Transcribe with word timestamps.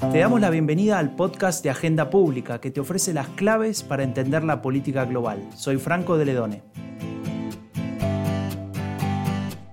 Te 0.00 0.20
damos 0.20 0.40
la 0.40 0.48
bienvenida 0.48 1.00
al 1.00 1.16
podcast 1.16 1.62
de 1.64 1.70
Agenda 1.70 2.08
Pública 2.08 2.60
que 2.60 2.70
te 2.70 2.78
ofrece 2.78 3.12
las 3.12 3.28
claves 3.30 3.82
para 3.82 4.04
entender 4.04 4.44
la 4.44 4.62
política 4.62 5.04
global. 5.04 5.48
Soy 5.56 5.76
Franco 5.76 6.16
de 6.16 6.24
Ledone. 6.24 6.62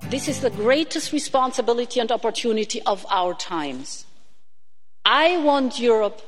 This 0.09 0.27
is 0.27 0.41
the 0.41 0.49
greatest 0.49 1.13
responsibility 1.13 1.99
and 1.99 2.11
opportunity 2.11 2.81
of 2.87 3.05
our 3.11 3.35
times. 3.37 4.07
I 5.05 5.37
want 5.37 5.79
Europe 5.79 6.19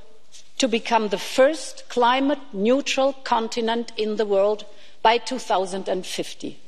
to 0.59 0.67
become 0.67 1.09
the 1.09 1.17
first 1.17 1.89
climate 1.89 2.39
neutral 2.53 3.15
continent 3.23 3.93
in 3.97 4.17
the 4.17 4.25
world 4.25 4.65
by 5.01 5.17
2050. 5.17 6.59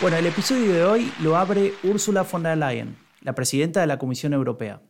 Bueno, 0.00 0.16
el 0.16 0.26
episodio 0.26 0.72
de 0.72 0.84
hoy 0.84 1.12
lo 1.20 1.36
abre 1.36 1.74
Ursula 1.84 2.22
von 2.22 2.42
der 2.42 2.56
Leyen, 2.56 2.96
la 3.22 3.34
presidenta 3.34 3.80
de 3.80 3.86
la 3.86 3.98
Comisión 3.98 4.32
Europea. 4.32 4.82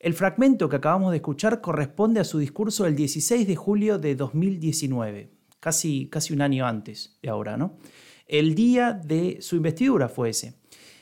El 0.00 0.14
fragmento 0.14 0.68
que 0.68 0.76
acabamos 0.76 1.12
de 1.12 1.18
escuchar 1.18 1.60
corresponde 1.60 2.20
a 2.20 2.24
su 2.24 2.38
discurso 2.38 2.84
del 2.84 2.96
16 2.96 3.46
de 3.46 3.56
julio 3.56 3.98
de 3.98 4.14
2019, 4.16 5.30
casi, 5.60 6.08
casi 6.10 6.34
un 6.34 6.42
año 6.42 6.66
antes 6.66 7.18
de 7.22 7.30
ahora, 7.30 7.56
¿no? 7.56 7.78
El 8.26 8.54
día 8.54 8.92
de 8.92 9.38
su 9.40 9.56
investidura 9.56 10.08
fue 10.08 10.30
ese. 10.30 10.54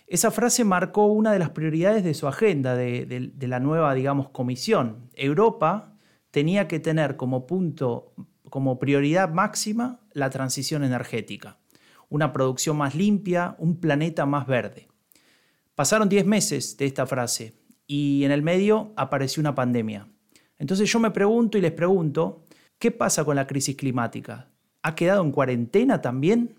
Esa 0.06 0.30
frase 0.30 0.64
marcó 0.64 1.06
una 1.06 1.32
de 1.32 1.38
las 1.38 1.50
prioridades 1.50 2.04
de 2.04 2.14
su 2.14 2.28
agenda, 2.28 2.76
de, 2.76 3.32
la 3.40 3.60
nueva, 3.60 3.94
digamos, 3.94 4.28
comisión. 4.28 5.08
Europa 5.14 5.96
tenía 6.30 6.68
que 6.68 6.80
tener 6.80 7.16
como 7.16 7.46
punto, 7.46 8.12
como 8.50 8.78
prioridad 8.78 9.30
máxima, 9.32 10.00
la 10.12 10.28
transición 10.30 10.84
energética, 10.84 11.58
una 12.08 12.32
producción 12.32 12.76
más 12.76 12.94
limpia, 12.94 13.56
un 13.58 13.80
planeta 13.80 14.26
más 14.26 14.46
verde. 14.46 14.88
Pasaron 15.74 16.08
10 16.08 16.26
meses 16.26 16.76
de 16.76 16.84
esta 16.84 17.06
frase 17.06 17.54
y 17.86 18.24
en 18.24 18.30
el 18.30 18.42
medio 18.42 18.92
apareció 18.96 19.40
una 19.40 19.54
pandemia. 19.54 20.06
Entonces 20.58 20.90
yo 20.92 21.00
me 21.00 21.10
pregunto 21.10 21.56
y 21.56 21.62
les 21.62 21.72
pregunto, 21.72 22.44
¿qué 22.78 22.90
pasa 22.90 23.24
con 23.24 23.36
la 23.36 23.46
crisis 23.46 23.74
climática? 23.74 24.50
¿Ha 24.82 24.94
quedado 24.94 25.22
en 25.22 25.32
cuarentena 25.32 26.02
también? 26.02 26.56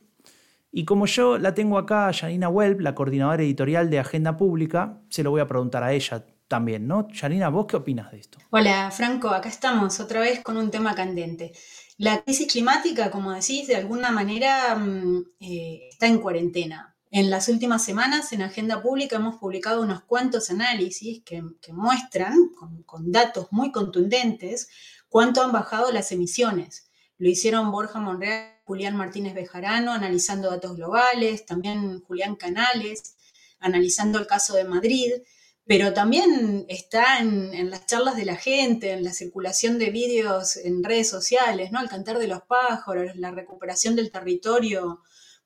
Y 0.71 0.85
como 0.85 1.05
yo 1.05 1.37
la 1.37 1.53
tengo 1.53 1.77
acá, 1.77 2.11
Janina 2.11 2.49
Welb, 2.49 2.81
la 2.81 2.95
coordinadora 2.95 3.43
editorial 3.43 3.91
de 3.91 3.99
Agenda 3.99 4.35
Pública, 4.35 4.99
se 5.09 5.21
lo 5.21 5.29
voy 5.29 5.41
a 5.41 5.47
preguntar 5.47 5.83
a 5.83 5.93
ella 5.93 6.25
también, 6.47 6.87
¿no? 6.87 7.07
Janina, 7.13 7.49
¿vos 7.49 7.67
qué 7.67 7.75
opinas 7.75 8.11
de 8.11 8.17
esto? 8.17 8.39
Hola, 8.49 8.89
Franco, 8.89 9.29
acá 9.29 9.49
estamos 9.49 9.99
otra 9.99 10.21
vez 10.21 10.41
con 10.41 10.57
un 10.57 10.71
tema 10.71 10.95
candente. 10.95 11.51
La 11.97 12.23
crisis 12.23 12.51
climática, 12.51 13.11
como 13.11 13.31
decís, 13.31 13.67
de 13.67 13.75
alguna 13.75 14.11
manera 14.11 14.75
mm, 14.75 15.23
eh, 15.39 15.89
está 15.91 16.07
en 16.07 16.17
cuarentena. 16.17 16.92
En 17.15 17.29
las 17.29 17.47
últimas 17.47 17.85
semanas 17.85 18.33
en 18.33 18.41
Agenda 18.41 18.81
Pública 18.81 19.17
hemos 19.17 19.35
publicado 19.35 19.83
unos 19.83 20.01
cuantos 20.01 20.49
análisis 20.49 21.21
que, 21.23 21.43
muestran, 21.71 22.49
con, 22.87 23.11
datos 23.11 23.49
muy 23.51 23.71
contundentes, 23.71 24.67
cuánto 25.09 25.43
han 25.43 25.51
bajado 25.51 25.91
las 25.91 26.11
emisiones. 26.11 26.89
Lo 27.19 27.29
hicieron 27.29 27.71
Borja 27.71 27.99
Monreal, 27.99 28.59
Julián 28.65 28.95
Martínez 28.95 29.35
Bejarano, 29.35 29.93
analizando 29.93 30.49
datos 30.49 30.75
globales, 30.75 31.45
también 31.45 32.01
Julián 32.01 32.35
Canales, 32.35 33.15
analizando 33.59 34.17
el 34.17 34.25
caso 34.25 34.55
de 34.55 34.63
Madrid, 34.63 35.11
pero 35.67 35.93
también 35.93 36.65
está 36.67 37.19
en, 37.19 37.69
las 37.69 37.85
charlas 37.85 38.15
de 38.15 38.25
la 38.25 38.37
gente, 38.37 38.89
en 38.89 39.03
la 39.03 39.13
circulación 39.13 39.77
de 39.77 39.91
vídeos 39.91 40.57
en 40.57 40.83
redes 40.83 41.09
sociales, 41.09 41.71
¿no? 41.71 41.79
El 41.79 41.89
cantar 41.89 42.17
de 42.17 42.27
los 42.27 42.41
pájaros, 42.41 43.15
la 43.17 43.29
recuperación 43.29 43.95
del 43.95 44.09
territorio 44.09 45.03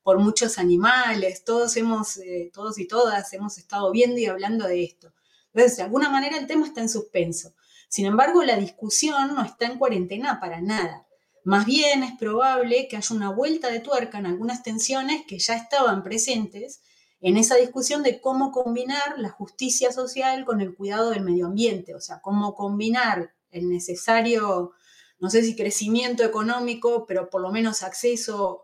por 0.08 0.20
muchos 0.20 0.56
animales, 0.56 1.44
todos 1.44 1.76
hemos, 1.76 2.16
eh, 2.16 2.50
todos 2.54 2.78
y 2.78 2.88
todas 2.88 3.30
hemos 3.34 3.58
estado 3.58 3.92
viendo 3.92 4.18
y 4.18 4.24
hablando 4.24 4.66
de 4.66 4.82
esto. 4.82 5.12
Entonces, 5.52 5.76
de 5.76 5.82
alguna 5.82 6.08
manera 6.08 6.38
el 6.38 6.46
tema 6.46 6.66
está 6.66 6.80
en 6.80 6.88
suspenso. 6.88 7.52
Sin 7.90 8.06
embargo, 8.06 8.42
la 8.42 8.56
discusión 8.56 9.34
no 9.34 9.44
está 9.44 9.66
en 9.66 9.76
cuarentena 9.76 10.40
para 10.40 10.62
nada. 10.62 11.06
Más 11.44 11.66
bien 11.66 12.04
es 12.04 12.16
probable 12.18 12.88
que 12.88 12.96
haya 12.96 13.14
una 13.14 13.28
vuelta 13.28 13.70
de 13.70 13.80
tuerca 13.80 14.16
en 14.16 14.24
algunas 14.24 14.62
tensiones 14.62 15.26
que 15.28 15.38
ya 15.38 15.56
estaban 15.56 16.02
presentes 16.02 16.80
en 17.20 17.36
esa 17.36 17.56
discusión 17.56 18.02
de 18.02 18.18
cómo 18.22 18.50
combinar 18.50 19.18
la 19.18 19.28
justicia 19.28 19.92
social 19.92 20.46
con 20.46 20.62
el 20.62 20.74
cuidado 20.74 21.10
del 21.10 21.20
medio 21.22 21.44
ambiente, 21.44 21.94
o 21.94 22.00
sea, 22.00 22.20
cómo 22.22 22.54
combinar 22.54 23.34
el 23.50 23.68
necesario, 23.68 24.72
no 25.18 25.28
sé 25.28 25.42
si 25.42 25.54
crecimiento 25.54 26.24
económico, 26.24 27.04
pero 27.04 27.28
por 27.28 27.42
lo 27.42 27.52
menos 27.52 27.82
acceso 27.82 28.62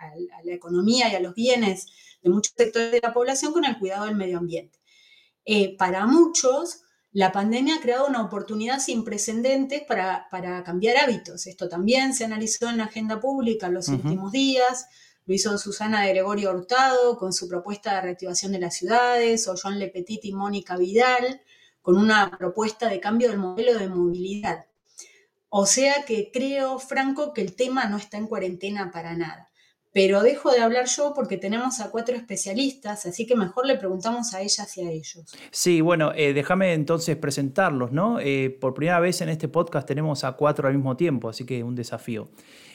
a, 0.00 0.42
la 0.44 0.54
economía 0.54 1.10
y 1.10 1.14
a 1.14 1.20
los 1.20 1.34
bienes 1.34 1.86
de 2.22 2.30
muchos 2.30 2.54
sectores 2.56 2.92
de 2.92 3.00
la 3.02 3.12
población 3.12 3.52
con 3.52 3.64
el 3.64 3.78
cuidado 3.78 4.06
del 4.06 4.16
medio 4.16 4.38
ambiente. 4.38 4.78
Eh, 5.44 5.76
para 5.76 6.06
muchos, 6.06 6.82
la 7.12 7.32
pandemia 7.32 7.76
ha 7.76 7.80
creado 7.80 8.06
una 8.06 8.22
oportunidad 8.22 8.78
sin 8.78 9.04
precedentes 9.04 9.82
para, 9.82 10.26
cambiar 10.64 10.96
hábitos. 10.96 11.46
Esto 11.46 11.68
también 11.68 12.14
se 12.14 12.24
analizó 12.24 12.68
en 12.68 12.78
la 12.78 12.84
agenda 12.84 13.20
pública 13.20 13.66
en 13.66 13.74
los 13.74 13.88
últimos 13.88 14.32
días. 14.32 14.86
Lo 15.26 15.34
hizo 15.34 15.58
Susana 15.58 16.02
de 16.02 16.10
Gregorio 16.10 16.50
Hurtado 16.50 17.18
con 17.18 17.32
su 17.32 17.48
propuesta 17.48 17.94
de 17.94 18.02
reactivación 18.02 18.52
de 18.52 18.60
las 18.60 18.76
ciudades, 18.76 19.48
o 19.48 19.54
John 19.60 19.78
Lepetit 19.78 20.24
y 20.24 20.32
Mónica 20.32 20.76
Vidal 20.76 21.40
con 21.82 21.96
una 21.96 22.30
propuesta 22.36 22.88
de 22.88 23.00
cambio 23.00 23.30
del 23.30 23.38
modelo 23.38 23.78
de 23.78 23.88
movilidad. 23.88 24.66
O 25.48 25.66
sea 25.66 26.04
que 26.04 26.30
creo, 26.32 26.78
Franco, 26.78 27.32
que 27.32 27.40
el 27.40 27.56
tema 27.56 27.86
no 27.86 27.96
está 27.96 28.18
en 28.18 28.28
cuarentena 28.28 28.90
para 28.92 29.16
nada. 29.16 29.49
Pero 29.92 30.22
dejo 30.22 30.52
de 30.52 30.60
hablar 30.60 30.86
yo 30.86 31.12
porque 31.14 31.36
tenemos 31.36 31.80
a 31.80 31.90
cuatro 31.90 32.14
especialistas, 32.14 33.06
así 33.06 33.26
que 33.26 33.34
mejor 33.34 33.66
le 33.66 33.76
preguntamos 33.76 34.34
a 34.34 34.40
ellas 34.40 34.78
y 34.78 34.82
a 34.82 34.90
ellos. 34.90 35.24
Sí, 35.50 35.80
bueno, 35.80 36.12
eh, 36.14 36.32
déjame 36.32 36.74
entonces 36.74 37.16
presentarlos, 37.16 37.90
¿no? 37.90 38.20
Eh, 38.20 38.56
por 38.60 38.74
primera 38.74 39.00
vez 39.00 39.20
en 39.20 39.28
este 39.30 39.48
podcast 39.48 39.88
tenemos 39.88 40.22
a 40.22 40.32
cuatro 40.32 40.68
al 40.68 40.74
mismo 40.74 40.96
tiempo, 40.96 41.28
así 41.28 41.44
que 41.44 41.64
un 41.64 41.74
desafío. 41.74 42.28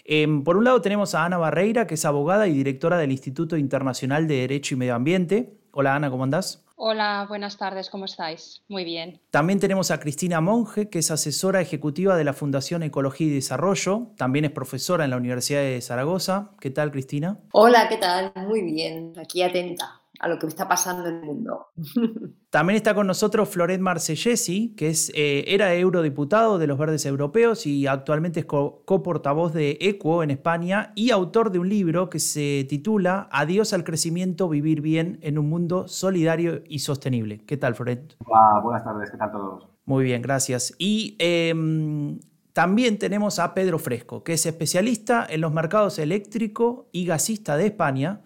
Em, 0.03 0.43
por 0.43 0.57
un 0.57 0.65
lado 0.65 0.81
tenemos 0.81 1.15
a 1.15 1.23
Ana 1.23 1.37
Barreira, 1.37 1.87
que 1.87 1.95
es 1.95 2.03
abogada 2.03 2.47
y 2.47 2.53
directora 2.53 2.97
del 2.97 3.11
Instituto 3.11 3.55
Internacional 3.55 4.27
de 4.27 4.35
Derecho 4.35 4.75
y 4.75 4.77
Medio 4.77 4.95
Ambiente. 4.95 5.53
Hola 5.71 5.95
Ana, 5.95 6.09
¿cómo 6.09 6.25
andás? 6.25 6.64
Hola, 6.77 7.25
buenas 7.29 7.57
tardes, 7.57 7.89
¿cómo 7.89 8.03
estáis? 8.03 8.61
Muy 8.67 8.83
bien. 8.83 9.21
También 9.31 9.59
tenemos 9.59 9.91
a 9.91 9.99
Cristina 9.99 10.41
Monge, 10.41 10.89
que 10.89 10.99
es 10.99 11.09
asesora 11.09 11.61
ejecutiva 11.61 12.17
de 12.17 12.25
la 12.25 12.33
Fundación 12.33 12.83
Ecología 12.83 13.27
y 13.27 13.29
Desarrollo, 13.29 14.11
también 14.17 14.43
es 14.43 14.51
profesora 14.51 15.05
en 15.05 15.11
la 15.11 15.17
Universidad 15.17 15.61
de 15.61 15.81
Zaragoza. 15.81 16.51
¿Qué 16.59 16.71
tal, 16.71 16.91
Cristina? 16.91 17.39
Hola, 17.53 17.87
¿qué 17.87 17.95
tal? 17.95 18.33
Muy 18.35 18.61
bien, 18.61 19.13
aquí 19.17 19.41
atenta 19.41 20.01
a 20.19 20.27
lo 20.27 20.39
que 20.39 20.47
está 20.47 20.67
pasando 20.67 21.07
en 21.07 21.15
el 21.15 21.21
mundo. 21.23 21.67
También 22.49 22.77
está 22.77 22.95
con 22.95 23.07
nosotros 23.07 23.49
Floret 23.49 23.79
Marcellesi, 23.79 24.73
que 24.75 24.89
es, 24.89 25.11
eh, 25.15 25.43
era 25.47 25.73
eurodiputado 25.75 26.57
de 26.57 26.67
los 26.67 26.77
Verdes 26.77 27.05
Europeos 27.05 27.65
y 27.65 27.87
actualmente 27.87 28.41
es 28.41 28.45
coportavoz 28.45 29.53
de 29.53 29.77
ECUO 29.81 30.23
en 30.23 30.31
España 30.31 30.93
y 30.95 31.11
autor 31.11 31.51
de 31.51 31.59
un 31.59 31.69
libro 31.69 32.09
que 32.09 32.19
se 32.19 32.65
titula 32.69 33.27
Adiós 33.31 33.73
al 33.73 33.83
crecimiento, 33.83 34.47
vivir 34.47 34.81
bien 34.81 35.19
en 35.21 35.37
un 35.37 35.49
mundo 35.49 35.87
solidario 35.87 36.61
y 36.67 36.79
sostenible. 36.79 37.41
¿Qué 37.45 37.57
tal, 37.57 37.75
Floret? 37.75 38.15
Hola, 38.25 38.61
buenas 38.63 38.83
tardes, 38.83 39.11
¿qué 39.11 39.17
tal 39.17 39.31
todos? 39.31 39.67
Muy 39.85 40.03
bien, 40.03 40.21
gracias. 40.21 40.73
Y 40.79 41.15
em, 41.19 42.19
también 42.53 42.97
tenemos 42.97 43.37
a 43.39 43.53
Pedro 43.53 43.79
Fresco, 43.79 44.23
que 44.23 44.33
es 44.33 44.45
especialista 44.45 45.27
en 45.29 45.41
los 45.41 45.51
mercados 45.51 45.99
eléctrico 45.99 46.87
y 46.91 47.05
gasista 47.05 47.57
de 47.57 47.67
España 47.67 48.21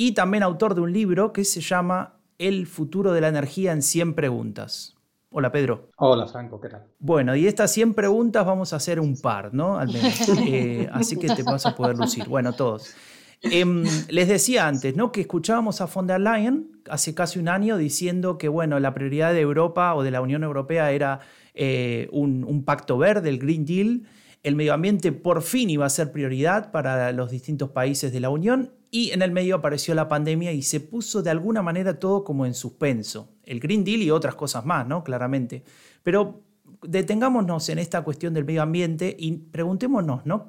y 0.00 0.12
también 0.12 0.42
autor 0.42 0.74
de 0.74 0.80
un 0.80 0.94
libro 0.94 1.30
que 1.34 1.44
se 1.44 1.60
llama 1.60 2.14
El 2.38 2.66
futuro 2.66 3.12
de 3.12 3.20
la 3.20 3.28
energía 3.28 3.72
en 3.72 3.82
100 3.82 4.14
preguntas. 4.14 4.96
Hola 5.30 5.52
Pedro. 5.52 5.90
Hola 5.98 6.26
Franco, 6.26 6.58
¿qué 6.58 6.70
tal? 6.70 6.86
Bueno, 6.98 7.36
y 7.36 7.46
estas 7.46 7.70
100 7.72 7.92
preguntas 7.92 8.46
vamos 8.46 8.72
a 8.72 8.76
hacer 8.76 8.98
un 8.98 9.20
par, 9.20 9.52
¿no? 9.52 9.76
Al 9.76 9.88
menos. 9.88 10.26
Eh, 10.46 10.88
así 10.90 11.18
que 11.18 11.28
te 11.28 11.42
vas 11.42 11.66
a 11.66 11.76
poder 11.76 11.98
lucir. 11.98 12.26
Bueno, 12.26 12.54
todos. 12.54 12.94
Em, 13.42 13.84
les 14.08 14.26
decía 14.26 14.66
antes, 14.66 14.96
¿no? 14.96 15.12
Que 15.12 15.20
escuchábamos 15.20 15.82
a 15.82 15.84
von 15.84 16.06
der 16.06 16.22
Leyen 16.22 16.80
hace 16.88 17.14
casi 17.14 17.38
un 17.38 17.48
año 17.48 17.76
diciendo 17.76 18.38
que, 18.38 18.48
bueno, 18.48 18.80
la 18.80 18.94
prioridad 18.94 19.34
de 19.34 19.40
Europa 19.40 19.94
o 19.94 20.02
de 20.02 20.12
la 20.12 20.22
Unión 20.22 20.44
Europea 20.44 20.92
era 20.92 21.20
eh, 21.52 22.08
un, 22.10 22.44
un, 22.44 22.64
pacto 22.64 22.96
verde, 22.96 23.28
el 23.28 23.38
Green 23.38 23.66
Deal. 23.66 24.04
El 24.42 24.56
medio 24.56 24.72
ambiente 24.72 25.12
por 25.12 25.42
fin 25.42 25.68
iba 25.68 25.84
a 25.84 25.90
ser 25.90 26.10
prioridad 26.10 26.70
para 26.70 27.12
los 27.12 27.30
distintos 27.30 27.68
países 27.68 28.14
de 28.14 28.20
la 28.20 28.30
Unión 28.30 28.79
y 28.90 29.12
en 29.12 29.22
el 29.22 29.30
medio 29.30 29.56
apareció 29.56 29.94
la 29.94 30.08
pandemia 30.08 30.52
y 30.52 30.62
se 30.62 30.80
puso 30.80 31.22
de 31.22 31.30
alguna 31.30 31.62
manera 31.62 31.98
todo 31.98 32.24
como 32.24 32.44
en 32.44 32.54
suspenso. 32.54 33.34
El 33.44 33.60
Green 33.60 33.84
Deal 33.84 34.02
y 34.02 34.10
otras 34.10 34.34
cosas 34.34 34.64
más, 34.66 34.86
¿no? 34.86 35.04
Claramente. 35.04 35.62
Pero 36.02 36.42
detengámonos 36.82 37.68
en 37.68 37.78
esta 37.78 38.02
cuestión 38.02 38.34
del 38.34 38.44
medio 38.44 38.62
ambiente 38.62 39.14
y 39.18 39.32
preguntémonos, 39.32 40.26
¿no? 40.26 40.48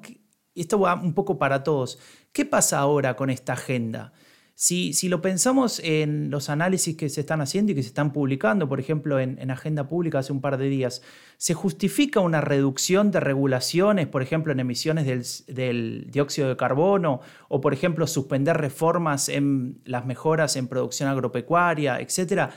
Esto 0.54 0.80
va 0.80 0.94
un 0.94 1.14
poco 1.14 1.38
para 1.38 1.62
todos. 1.62 1.98
¿Qué 2.32 2.44
pasa 2.44 2.78
ahora 2.78 3.16
con 3.16 3.30
esta 3.30 3.52
agenda? 3.52 4.12
Si, 4.54 5.08
lo 5.08 5.20
pensamos 5.22 5.80
en 5.80 6.30
los 6.30 6.48
análisis 6.48 6.96
que 6.96 7.08
se 7.08 7.20
están 7.20 7.40
haciendo 7.40 7.72
y 7.72 7.74
que 7.74 7.82
se 7.82 7.88
están 7.88 8.12
publicando, 8.12 8.68
por 8.68 8.78
ejemplo, 8.78 9.18
en, 9.18 9.50
Agenda 9.50 9.88
Pública 9.88 10.20
hace 10.20 10.32
un 10.32 10.40
par 10.40 10.56
de 10.56 10.68
días, 10.68 11.02
¿se 11.36 11.54
justifica 11.54 12.20
una 12.20 12.40
reducción 12.40 13.10
de 13.10 13.20
regulaciones, 13.20 14.06
por 14.06 14.22
ejemplo, 14.22 14.52
en 14.52 14.60
emisiones 14.60 15.06
del, 15.06 15.54
del 15.54 16.10
dióxido 16.10 16.48
de 16.48 16.56
carbono, 16.56 17.20
o, 17.48 17.60
por 17.60 17.72
ejemplo, 17.72 18.06
suspender 18.06 18.56
reformas 18.56 19.28
en 19.28 19.80
las 19.84 20.06
mejoras 20.06 20.56
en 20.56 20.68
producción 20.68 21.08
agropecuaria, 21.08 22.00
etcétera? 22.00 22.50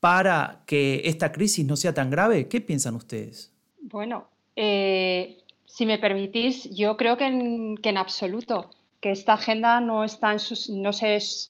para 0.00 0.62
que 0.66 1.02
esta 1.04 1.30
crisis 1.30 1.64
no 1.64 1.76
sea 1.76 1.94
tan 1.94 2.10
grave? 2.10 2.48
¿Qué 2.48 2.60
piensan 2.60 2.94
ustedes? 2.94 3.52
Bueno, 3.82 4.28
eh, 4.56 5.38
si 5.66 5.86
me 5.86 5.98
permitís, 5.98 6.68
yo 6.70 6.96
creo 6.96 7.16
que 7.16 7.26
en, 7.26 7.96
absoluto, 7.96 8.70
que 9.00 9.10
esta 9.10 9.34
agenda 9.34 9.80
no 9.80 10.04
está, 10.04 10.32
en 10.32 10.38
no, 10.82 10.90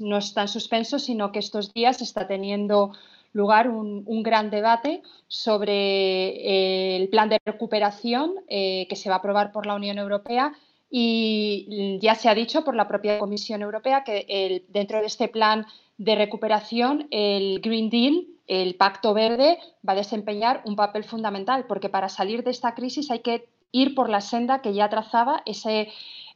no 0.00 0.18
está 0.18 0.42
en 0.42 0.48
suspenso, 0.48 0.98
sino 0.98 1.32
que 1.32 1.40
estos 1.40 1.72
días 1.72 2.00
está 2.00 2.26
teniendo 2.26 2.92
lugar 3.32 3.68
un, 3.68 4.22
gran 4.22 4.50
debate 4.50 5.02
sobre 5.28 5.72
eh, 5.74 6.96
el 6.96 7.08
plan 7.08 7.28
de 7.28 7.40
recuperación 7.44 8.34
eh, 8.48 8.86
que 8.88 8.96
se 8.96 9.08
va 9.08 9.16
a 9.16 9.18
aprobar 9.18 9.52
por 9.52 9.66
la 9.66 9.74
Unión 9.74 9.98
Europea 9.98 10.52
y 10.90 11.98
ya 12.00 12.16
se 12.16 12.28
ha 12.28 12.34
dicho 12.34 12.64
por 12.64 12.74
la 12.74 12.88
propia 12.88 13.20
Comisión 13.20 13.62
Europea 13.62 14.02
que 14.02 14.64
dentro 14.68 14.98
de 14.98 15.06
este 15.06 15.28
plan 15.28 15.64
de 15.98 16.16
recuperación 16.16 17.06
el 17.12 17.60
Green 17.60 17.90
Deal, 17.90 18.26
el 18.48 18.74
Pacto 18.74 19.14
Verde, 19.14 19.58
va 19.88 19.92
a 19.92 19.96
desempeñar 19.96 20.62
un 20.64 20.74
papel 20.74 21.04
fundamental 21.04 21.66
porque 21.68 21.88
para 21.88 22.08
salir 22.08 22.42
de 22.42 22.50
esta 22.50 22.74
crisis 22.74 23.10
hay 23.12 23.20
que 23.20 23.46
ir 23.70 23.94
por 23.94 24.08
la 24.08 24.20
senda 24.20 24.62
que 24.62 24.74
ya 24.74 24.88
trazaba 24.88 25.42
ese, 25.46 25.88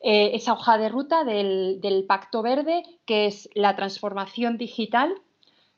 eh, 0.04 0.32
esa 0.34 0.52
hoja 0.52 0.78
de 0.78 0.90
ruta 0.90 1.24
del, 1.24 2.04
Pacto 2.06 2.42
Verde, 2.42 2.82
que 3.06 3.26
es 3.26 3.48
la 3.54 3.74
transformación 3.74 4.58
digital 4.58 5.14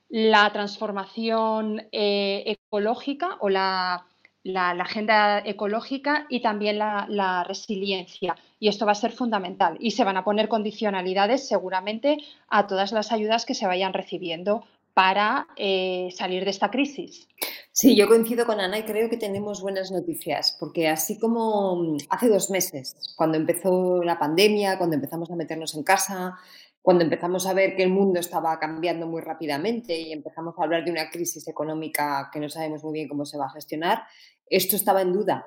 la 0.09 0.53
transformación 0.53 1.89
eh, 1.93 2.45
ecológica 2.47 3.37
o 3.41 3.49
la, 3.49 4.07
agenda 4.55 5.41
ecológica 5.45 6.27
y 6.29 6.41
también 6.41 6.79
la, 6.79 7.45
resiliencia. 7.47 8.37
Y 8.61 8.69
esto 8.69 8.87
va 8.87 8.93
a 8.93 8.95
ser 8.95 9.13
fundamental. 9.13 9.77
Y 9.81 9.93
se 9.93 10.05
van 10.05 10.17
a 10.17 10.25
poner 10.25 10.49
condicionalidades 10.49 11.49
seguramente 11.49 12.19
a 12.49 12.67
todas 12.67 12.93
las 12.93 13.13
ayudas 13.13 13.47
que 13.47 13.55
se 13.55 13.67
vayan 13.67 13.93
recibiendo 13.93 14.65
para 14.97 15.47
eh, 15.57 16.09
salir 16.17 16.43
de 16.45 16.51
esta 16.51 16.71
crisis. 16.71 17.29
Sí, 17.71 17.95
yo 17.95 18.09
coincido 18.09 18.47
con 18.47 18.61
Ana 18.61 18.79
y 18.79 18.85
creo 18.85 19.11
que 19.11 19.19
tenemos 19.19 19.61
buenas 19.61 19.93
noticias, 19.93 20.57
porque 20.59 20.89
así 20.89 21.19
como 21.19 21.99
hace 22.09 22.31
dos 22.31 22.49
meses, 22.49 22.97
cuando 23.15 23.37
empezó 23.37 24.03
la 24.03 24.19
pandemia, 24.19 24.79
cuando 24.79 24.97
empezamos 24.97 25.31
a 25.31 25.37
meternos 25.37 25.75
en 25.75 25.83
casa, 25.83 26.39
cuando 26.81 27.05
empezamos 27.05 27.47
a 27.47 27.53
ver 27.53 27.77
que 27.77 27.83
el 27.83 27.91
mundo 27.91 28.21
estaba 28.21 28.59
cambiando 28.59 29.07
muy 29.07 29.21
rápidamente 29.21 30.01
y 30.01 30.15
empezamos 30.15 30.55
a 30.59 30.63
hablar 30.63 30.83
de 30.83 30.93
una 30.93 31.11
crisis 31.11 31.47
económica 31.47 32.31
que 32.33 32.41
no 32.41 32.49
sabemos 32.49 32.83
muy 32.83 32.95
bien 32.95 33.09
cómo 33.09 33.27
se 33.27 33.37
va 33.37 33.45
a 33.45 33.51
gestionar, 33.51 34.05
esto 34.49 34.77
estaba 34.77 35.03
en 35.03 35.13
duda. 35.13 35.47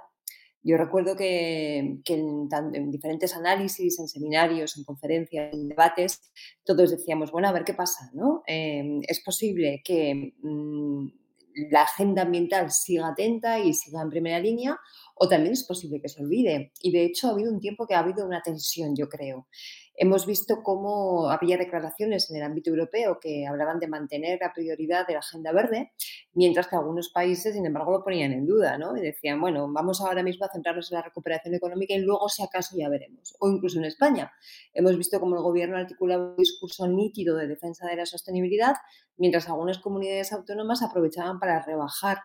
Yo 0.62 0.78
recuerdo 0.78 1.16
que, 1.16 1.78
en, 1.78 2.92
diferentes 2.92 3.36
análisis, 3.36 4.00
en 4.00 4.08
seminarios, 4.08 4.78
en 4.78 4.84
conferencias, 4.84 5.54
en 5.54 5.70
debates, 5.70 6.32
todos 6.66 6.92
decíamos, 6.92 7.32
bueno, 7.32 7.48
a 7.48 7.54
ver 7.54 7.64
qué 7.64 7.74
pasa, 7.74 8.10
¿no? 8.14 8.44
Em, 8.46 9.02
es 9.08 9.24
posible 9.24 9.82
que 9.86 10.34
mm, 10.42 11.08
la 11.72 11.84
agenda 11.84 12.24
ambiental 12.24 12.72
siga 12.72 13.10
atenta 13.10 13.60
y 13.60 13.74
siga 13.74 14.02
en 14.02 14.10
primera 14.10 14.40
línea, 14.40 14.78
o 15.16 15.28
también 15.28 15.54
es 15.54 15.64
posible 15.66 16.02
que 16.02 16.10
se 16.10 16.22
olvide. 16.22 16.72
Y 16.82 16.92
de 16.92 17.06
hecho 17.06 17.28
ha 17.28 17.32
habido 17.32 17.52
un 17.52 17.60
tiempo 17.60 17.88
que 17.88 17.96
ha 17.96 18.00
habido 18.00 18.26
una 18.26 18.42
tensión, 18.42 18.96
yo 18.96 19.08
creo. 19.08 19.48
Hemos 20.02 20.26
visto 20.26 20.64
cómo 20.64 21.30
había 21.30 21.58
declaraciones 21.58 22.30
en 22.30 22.38
el 22.38 22.44
ámbito 22.44 22.70
europeo 22.70 23.20
que 23.20 23.46
hablaban 23.46 23.80
de 23.80 23.90
mantener 23.90 24.40
la 24.40 24.54
prioridad 24.54 25.06
de 25.06 25.12
la 25.12 25.20
agenda 25.20 25.52
verde, 25.52 25.92
mientras 26.32 26.68
que 26.68 26.78
algunos 26.78 27.10
países, 27.10 27.54
sin 27.54 27.66
embargo, 27.66 27.92
lo 27.92 28.02
ponían 28.02 28.32
en 28.32 28.46
duda, 28.46 28.78
¿no? 28.78 28.96
Y 28.96 29.02
decían, 29.02 29.42
bueno, 29.42 29.70
vamos 29.70 30.00
ahora 30.00 30.24
mismo 30.24 30.46
a 30.46 30.50
centrarnos 30.54 30.90
en 30.90 31.00
la 31.00 31.02
recuperación 31.02 31.54
económica 31.54 31.94
y 31.94 32.00
luego, 32.00 32.30
si 32.30 32.42
acaso, 32.42 32.78
ya 32.78 32.88
veremos. 32.88 33.36
O 33.42 33.50
incluso 33.50 33.78
en 33.78 33.84
España. 33.84 34.32
Hemos 34.74 34.98
visto 34.98 35.20
cómo 35.20 35.36
el 35.36 35.42
gobierno 35.42 35.76
articulaba 35.76 36.30
un 36.30 36.38
discurso 36.38 36.88
nítido 36.88 37.36
de 37.36 37.48
defensa 37.48 37.86
de 37.86 37.98
la 37.98 38.06
sostenibilidad, 38.06 38.76
mientras 39.18 39.50
algunas 39.50 39.80
comunidades 39.80 40.32
autónomas 40.32 40.82
aprovechaban 40.82 41.42
para 41.42 41.62
rebajar 41.62 42.20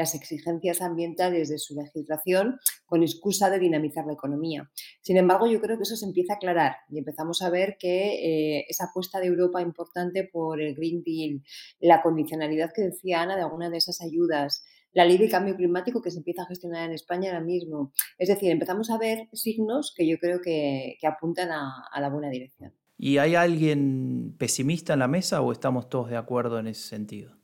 las 0.00 0.14
exigencias 0.14 0.80
ambientales 0.80 1.50
de 1.50 1.58
su 1.58 1.74
legislación 1.74 2.58
con 2.86 3.02
excusa 3.02 3.50
de 3.50 3.58
dinamizar 3.58 4.06
la 4.06 4.14
economía. 4.14 4.70
Sin 5.02 5.18
embargo, 5.18 5.46
yo 5.46 5.60
creo 5.60 5.76
que 5.76 5.82
eso 5.82 5.94
se 5.94 6.06
empieza 6.06 6.32
a 6.32 6.36
aclarar 6.36 6.76
y 6.88 6.98
empezamos 6.98 7.42
a 7.42 7.50
ver 7.50 7.76
que 7.78 8.14
eh, 8.58 8.64
esa 8.66 8.86
apuesta 8.86 9.20
de 9.20 9.26
Europa 9.26 9.60
importante 9.60 10.24
por 10.24 10.62
el 10.62 10.74
Green 10.74 11.02
Deal, 11.04 11.42
la 11.80 12.00
condicionalidad 12.00 12.70
que 12.74 12.80
decía 12.80 13.20
Ana 13.20 13.36
de 13.36 13.42
alguna 13.42 13.68
de 13.68 13.76
esas 13.76 14.00
ayudas, 14.00 14.64
la 14.92 15.04
ley 15.04 15.18
de 15.18 15.28
cambio 15.28 15.54
climático 15.54 16.00
que 16.00 16.10
se 16.10 16.18
empieza 16.18 16.44
a 16.44 16.46
gestionar 16.46 16.88
en 16.88 16.94
España 16.94 17.30
ahora 17.30 17.44
mismo. 17.44 17.92
Es 18.16 18.30
decir, 18.30 18.50
empezamos 18.50 18.88
a 18.88 18.96
ver 18.96 19.28
signos 19.34 19.92
que 19.94 20.08
yo 20.08 20.16
creo 20.16 20.40
que, 20.40 20.96
apuntan 21.06 21.50
a, 21.52 21.84
a 21.92 22.00
la 22.00 22.08
buena 22.08 22.30
dirección. 22.30 22.72
¿Y 22.96 23.18
hay 23.18 23.34
alguien 23.34 24.34
pesimista 24.38 24.94
en 24.94 25.00
la 25.00 25.08
mesa 25.08 25.42
o 25.42 25.52
estamos 25.52 25.90
todos 25.90 26.08
de 26.08 26.16
acuerdo 26.16 26.58
en 26.58 26.68
ese 26.68 26.88
sentido? 26.88 27.39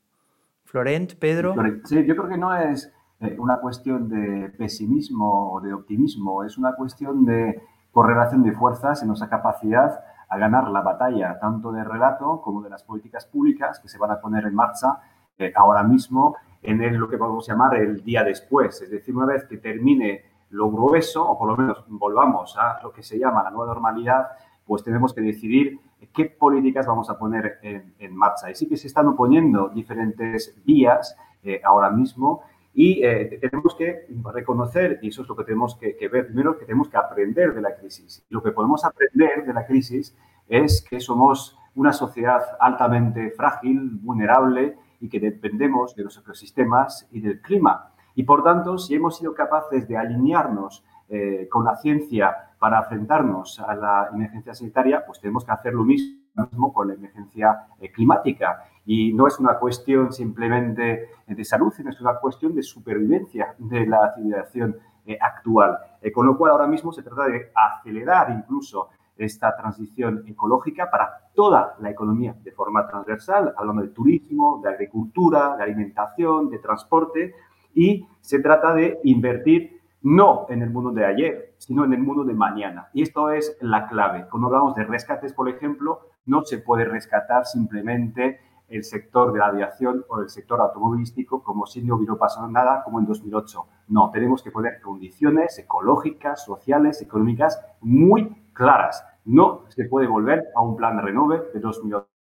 Florent, 0.76 1.14
Pedro. 1.14 1.54
Sí, 1.84 2.04
yo 2.04 2.14
creo 2.14 2.28
que 2.28 2.36
no 2.36 2.54
es 2.54 2.92
eh, 3.20 3.34
una 3.38 3.60
cuestión 3.60 4.10
de 4.10 4.50
pesimismo 4.58 5.54
o 5.54 5.60
de 5.62 5.72
optimismo, 5.72 6.44
es 6.44 6.58
una 6.58 6.74
cuestión 6.74 7.24
de 7.24 7.62
correlación 7.92 8.42
de 8.42 8.52
fuerzas 8.52 9.00
en 9.00 9.08
nuestra 9.08 9.30
capacidad 9.30 10.04
a 10.28 10.36
ganar 10.36 10.68
la 10.68 10.82
batalla, 10.82 11.38
tanto 11.40 11.72
de 11.72 11.82
relato 11.82 12.42
como 12.42 12.60
de 12.60 12.68
las 12.68 12.82
políticas 12.82 13.24
públicas 13.24 13.80
que 13.80 13.88
se 13.88 13.96
van 13.96 14.10
a 14.10 14.20
poner 14.20 14.44
en 14.44 14.54
marcha 14.54 14.98
eh, 15.38 15.50
ahora 15.56 15.82
mismo 15.82 16.36
en 16.60 17.00
lo 17.00 17.08
que 17.08 17.16
podemos 17.16 17.48
llamar 17.48 17.76
el 17.76 18.04
día 18.04 18.22
después. 18.22 18.82
Es 18.82 18.90
decir, 18.90 19.16
una 19.16 19.24
vez 19.24 19.44
que 19.44 19.56
termine 19.56 20.24
lo 20.50 20.70
grueso, 20.70 21.26
o 21.26 21.38
por 21.38 21.48
lo 21.48 21.56
menos 21.56 21.84
volvamos 21.88 22.54
a 22.58 22.82
lo 22.82 22.92
que 22.92 23.02
se 23.02 23.18
llama 23.18 23.42
la 23.42 23.50
nueva 23.50 23.72
normalidad, 23.72 24.26
pues 24.66 24.82
tenemos 24.82 25.14
que 25.14 25.20
decidir 25.20 25.78
qué 26.12 26.26
políticas 26.26 26.86
vamos 26.86 27.08
a 27.08 27.18
poner 27.18 27.58
en, 27.62 28.16
marcha. 28.16 28.50
Y 28.50 28.54
sí 28.54 28.68
que 28.68 28.76
se 28.76 28.88
están 28.88 29.06
oponiendo 29.06 29.68
diferentes 29.68 30.60
vías 30.64 31.16
eh, 31.42 31.60
ahora 31.64 31.90
mismo 31.90 32.42
y 32.78 33.02
eh, 33.02 33.38
tenemos 33.40 33.74
que 33.74 34.06
reconocer, 34.34 34.98
y 35.00 35.08
eso 35.08 35.22
es 35.22 35.28
lo 35.28 35.34
que 35.34 35.44
tenemos 35.44 35.76
que, 35.76 35.96
ver 36.08 36.26
primero, 36.26 36.58
que 36.58 36.66
tenemos 36.66 36.90
que 36.90 36.98
aprender 36.98 37.54
de 37.54 37.62
la 37.62 37.74
crisis. 37.74 38.22
Lo 38.28 38.42
que 38.42 38.52
podemos 38.52 38.84
aprender 38.84 39.46
de 39.46 39.54
la 39.54 39.64
crisis 39.64 40.14
es 40.46 40.86
que 40.88 41.00
somos 41.00 41.58
una 41.74 41.94
sociedad 41.94 42.42
altamente 42.60 43.30
frágil, 43.30 43.92
vulnerable 44.02 44.76
y 45.00 45.08
que 45.08 45.20
dependemos 45.20 45.96
de 45.96 46.04
los 46.04 46.18
ecosistemas 46.18 47.08
y 47.10 47.20
del 47.20 47.40
clima. 47.40 47.92
Y 48.14 48.24
por 48.24 48.44
tanto, 48.44 48.76
si 48.76 48.94
hemos 48.94 49.16
sido 49.16 49.32
capaces 49.32 49.88
de 49.88 49.96
alinearnos 49.96 50.84
eh, 51.08 51.48
con 51.50 51.64
la 51.64 51.76
ciencia 51.76 52.45
para 52.58 52.78
enfrentarnos 52.78 53.60
a 53.60 53.74
la 53.74 54.08
emergencia 54.12 54.54
sanitaria, 54.54 55.04
pues 55.06 55.20
tenemos 55.20 55.44
que 55.44 55.52
hacer 55.52 55.74
lo 55.74 55.84
mismo 55.84 56.72
con 56.72 56.88
la 56.88 56.94
emergencia 56.94 57.66
eh, 57.80 57.90
climática. 57.90 58.64
Y 58.84 59.12
no 59.12 59.26
es 59.26 59.38
una 59.38 59.58
cuestión 59.58 60.12
simplemente 60.12 61.10
de 61.26 61.44
salud, 61.44 61.72
sino 61.72 61.90
es 61.90 62.00
una 62.00 62.16
cuestión 62.18 62.54
de 62.54 62.62
supervivencia 62.62 63.54
de 63.58 63.86
la 63.86 64.12
civilización 64.14 64.76
eh, 65.04 65.18
actual. 65.20 65.78
con 66.14 66.26
lo 66.26 66.36
cual, 66.38 66.52
ahora 66.52 66.66
mismo 66.66 66.92
se 66.92 67.02
trata 67.02 67.26
de 67.26 67.50
acelerar 67.54 68.30
incluso 68.30 68.90
esta 69.16 69.56
transición 69.56 70.24
ecológica 70.26 70.90
para 70.90 71.30
toda 71.34 71.76
la 71.80 71.90
economía 71.90 72.34
de 72.42 72.52
forma 72.52 72.86
transversal, 72.86 73.54
hablando 73.56 73.82
de 73.82 73.88
turismo, 73.88 74.60
de 74.62 74.70
agricultura, 74.70 75.56
de 75.56 75.64
alimentación, 75.64 76.50
de 76.50 76.58
transporte, 76.58 77.34
y 77.74 78.06
se 78.20 78.40
trata 78.40 78.74
de 78.74 78.98
invertir 79.04 79.75
no 80.06 80.46
en 80.50 80.62
el 80.62 80.70
mundo 80.70 80.92
de 80.92 81.04
ayer, 81.04 81.54
sino 81.58 81.84
en 81.84 81.92
el 81.92 81.98
mundo 81.98 82.22
de 82.22 82.32
mañana. 82.32 82.88
Y 82.92 83.02
esto 83.02 83.30
es 83.30 83.58
la 83.60 83.88
clave. 83.88 84.26
Cuando 84.30 84.46
hablamos 84.46 84.76
de 84.76 84.84
rescates, 84.84 85.32
por 85.32 85.48
ejemplo, 85.48 85.98
no 86.26 86.44
se 86.44 86.58
puede 86.58 86.84
rescatar 86.84 87.44
simplemente 87.44 88.38
el 88.68 88.84
sector 88.84 89.32
de 89.32 89.40
la 89.40 89.46
aviación 89.46 90.04
o 90.08 90.20
el 90.20 90.28
sector 90.28 90.60
automovilístico 90.60 91.42
como 91.42 91.66
si 91.66 91.82
no 91.82 91.96
hubiera 91.96 92.14
pasado 92.14 92.46
nada 92.48 92.84
como 92.84 93.00
en 93.00 93.06
2008. 93.06 93.66
No, 93.88 94.10
tenemos 94.12 94.44
que 94.44 94.52
poner 94.52 94.80
condiciones 94.80 95.58
ecológicas, 95.58 96.44
sociales, 96.44 97.02
económicas 97.02 97.60
muy 97.80 98.28
claras. 98.52 99.04
No 99.24 99.64
se 99.70 99.86
puede 99.86 100.06
volver 100.06 100.44
a 100.54 100.62
un 100.62 100.76
plan 100.76 100.98
de 100.98 101.02
renove 101.02 101.42
de 101.52 101.58
2008 101.58 102.15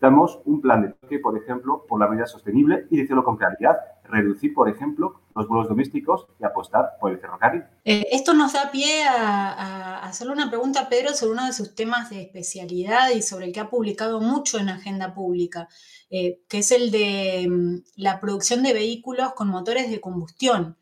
necesitamos 0.00 0.40
un 0.46 0.60
plan 0.62 0.82
de 0.82 0.88
toque, 0.88 1.18
por 1.18 1.36
ejemplo, 1.36 1.84
por 1.86 2.00
la 2.00 2.08
medida 2.08 2.26
sostenible 2.26 2.86
y 2.90 2.96
decirlo 2.96 3.22
con 3.22 3.36
claridad, 3.36 3.76
reducir, 4.04 4.54
por 4.54 4.68
ejemplo, 4.68 5.20
los 5.36 5.46
vuelos 5.46 5.68
domésticos 5.68 6.26
y 6.40 6.44
apostar 6.44 6.92
por 6.98 7.12
el 7.12 7.18
ferrocarril. 7.18 7.64
Eh, 7.84 8.06
esto 8.10 8.32
nos 8.32 8.54
da 8.54 8.70
pie 8.70 9.04
a, 9.06 9.98
hacerle 9.98 10.32
una 10.32 10.48
pregunta 10.48 10.80
a 10.80 10.88
Pedro 10.88 11.10
sobre 11.10 11.32
uno 11.32 11.46
de 11.46 11.52
sus 11.52 11.74
temas 11.74 12.08
de 12.08 12.22
especialidad 12.22 13.10
y 13.10 13.20
sobre 13.20 13.46
el 13.46 13.52
que 13.52 13.60
ha 13.60 13.68
publicado 13.68 14.20
mucho 14.20 14.58
en 14.58 14.70
Agenda 14.70 15.12
Pública, 15.12 15.68
eh, 16.10 16.40
que 16.48 16.58
es 16.58 16.72
el 16.72 16.90
de 16.90 17.46
mm, 17.48 17.82
la 17.96 18.20
producción 18.20 18.62
de 18.62 18.72
vehículos 18.72 19.34
con 19.34 19.48
motores 19.48 19.90
de 19.90 20.00
combustión. 20.00 20.76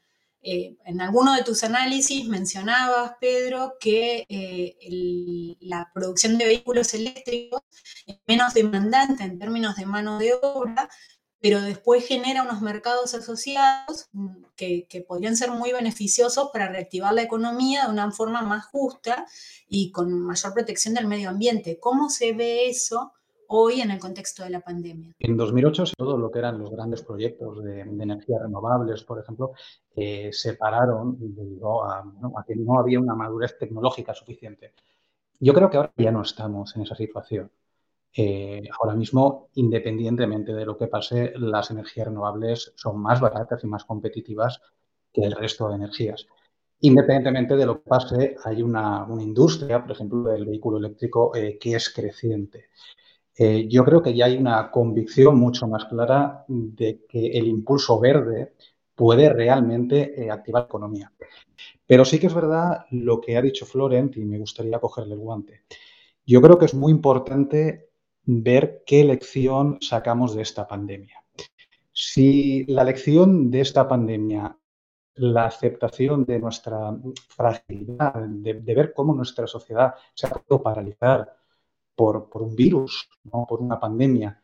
Eh, 0.50 0.78
en 0.86 1.02
alguno 1.02 1.34
de 1.34 1.44
tus 1.44 1.62
análisis 1.62 2.26
mencionabas, 2.26 3.12
Pedro, 3.20 3.76
que 3.78 4.24
eh, 4.30 5.58
la 5.60 5.90
producción 5.92 6.38
de 6.38 6.46
vehículos 6.46 6.94
eléctricos 6.94 7.60
es 8.06 8.16
menos 8.26 8.54
demandante 8.54 9.24
en 9.24 9.38
términos 9.38 9.76
de 9.76 9.84
mano 9.84 10.18
de 10.18 10.32
obra, 10.40 10.88
pero 11.38 11.60
después 11.60 12.06
genera 12.06 12.44
unos 12.44 12.62
mercados 12.62 13.12
asociados 13.12 14.08
mm, 14.12 14.44
que, 14.56 14.86
que, 14.88 15.02
podrían 15.02 15.36
ser 15.36 15.50
muy 15.50 15.72
beneficiosos 15.72 16.48
para 16.50 16.70
reactivar 16.70 17.12
la 17.12 17.22
economía 17.22 17.84
de 17.84 17.92
una 17.92 18.10
forma 18.10 18.40
más 18.40 18.64
justa 18.68 19.26
y 19.68 19.92
con 19.92 20.18
mayor 20.18 20.54
protección 20.54 20.94
del 20.94 21.08
medio 21.08 21.28
ambiente. 21.28 21.78
¿Cómo 21.78 22.08
se 22.08 22.32
ve 22.32 22.70
eso 22.70 23.12
hoy 23.48 23.80
en 23.80 23.90
el 23.90 23.98
contexto 23.98 24.44
de 24.44 24.50
la 24.50 24.60
pandemia. 24.60 25.14
En 25.18 25.36
2008, 25.36 25.84
todo 25.96 26.16
lo 26.16 26.30
que 26.30 26.38
eran 26.38 26.58
los 26.58 26.70
grandes 26.70 27.02
proyectos 27.02 27.62
de, 27.62 27.80
energías 27.80 28.42
renovables, 28.42 29.02
por 29.04 29.18
ejemplo, 29.20 29.52
eh, 29.94 30.30
se 30.32 30.54
pararon 30.54 31.16
debido 31.18 31.84
a, 31.84 32.04
que 32.46 32.56
no 32.56 32.78
había 32.78 33.00
una 33.00 33.14
madurez 33.14 33.58
tecnológica 33.58 34.14
suficiente. 34.14 34.74
Yo 35.40 35.54
creo 35.54 35.70
que 35.70 35.76
ahora 35.76 35.92
ya 35.96 36.10
no 36.10 36.22
estamos 36.22 36.74
en 36.76 36.82
esa 36.82 36.94
situación. 36.94 37.50
Eh, 38.14 38.62
ahora 38.80 38.96
mismo, 38.96 39.48
independientemente 39.54 40.52
de 40.52 40.64
lo 40.64 40.76
que 40.76 40.88
pase, 40.88 41.32
las 41.36 41.70
energías 41.70 42.08
renovables 42.08 42.72
son 42.76 43.00
más 43.00 43.20
baratas 43.20 43.62
y 43.64 43.66
más 43.66 43.84
competitivas 43.84 44.60
que 45.12 45.22
el 45.22 45.32
resto 45.32 45.68
de 45.68 45.76
energías. 45.76 46.26
Independientemente 46.80 47.56
de 47.56 47.66
lo 47.66 47.82
que 47.82 47.88
pase, 47.88 48.36
hay 48.44 48.62
una, 48.62 49.06
industria, 49.20 49.82
por 49.82 49.92
ejemplo, 49.92 50.22
del 50.22 50.46
vehículo 50.46 50.78
eléctrico 50.78 51.34
eh, 51.34 51.58
que 51.58 51.74
es 51.74 51.90
creciente. 51.90 52.66
Eh, 53.38 53.68
yo 53.68 53.84
creo 53.84 54.02
que 54.02 54.14
ya 54.14 54.26
hay 54.26 54.36
una 54.36 54.70
convicción 54.70 55.38
mucho 55.38 55.68
más 55.68 55.84
clara 55.84 56.44
de 56.48 57.04
que 57.08 57.26
el 57.38 57.46
impulso 57.46 58.00
verde 58.00 58.54
puede 58.94 59.28
realmente 59.28 60.28
activar 60.28 60.62
la 60.62 60.66
economía. 60.66 61.12
Pero 61.86 62.04
sí 62.04 62.18
que 62.18 62.26
es 62.26 62.34
verdad 62.34 62.86
lo 62.90 63.20
que 63.20 63.36
ha 63.36 63.42
dicho 63.42 63.64
Florent 63.64 64.16
y 64.16 64.24
me 64.24 64.38
gustaría 64.38 64.80
cogerle 64.80 65.14
el 65.14 65.20
guante. 65.20 65.62
Yo 66.26 66.42
creo 66.42 66.58
que 66.58 66.66
es 66.66 66.74
muy 66.74 66.92
importante 66.92 67.88
ver 68.24 68.82
qué 68.84 69.04
lección 69.04 69.78
sacamos 69.80 70.34
de 70.34 70.42
esta 70.42 70.66
pandemia. 70.66 71.24
Si 71.92 72.64
la 72.66 72.84
lección 72.84 73.50
de 73.50 73.60
esta 73.60 73.88
pandemia, 73.88 74.54
la 75.14 75.46
aceptación 75.46 76.26
de 76.26 76.38
nuestra 76.38 76.94
fragilidad, 77.28 78.14
de, 78.14 78.74
ver 78.74 78.92
cómo 78.92 79.14
nuestra 79.14 79.46
sociedad 79.46 79.94
se 80.12 80.26
ha 80.26 80.30
podido 80.30 80.62
paralizar 80.62 81.37
por, 81.98 82.42
un 82.42 82.54
virus, 82.54 83.10
¿no? 83.24 83.44
por 83.46 83.60
una 83.60 83.78
pandemia, 83.78 84.40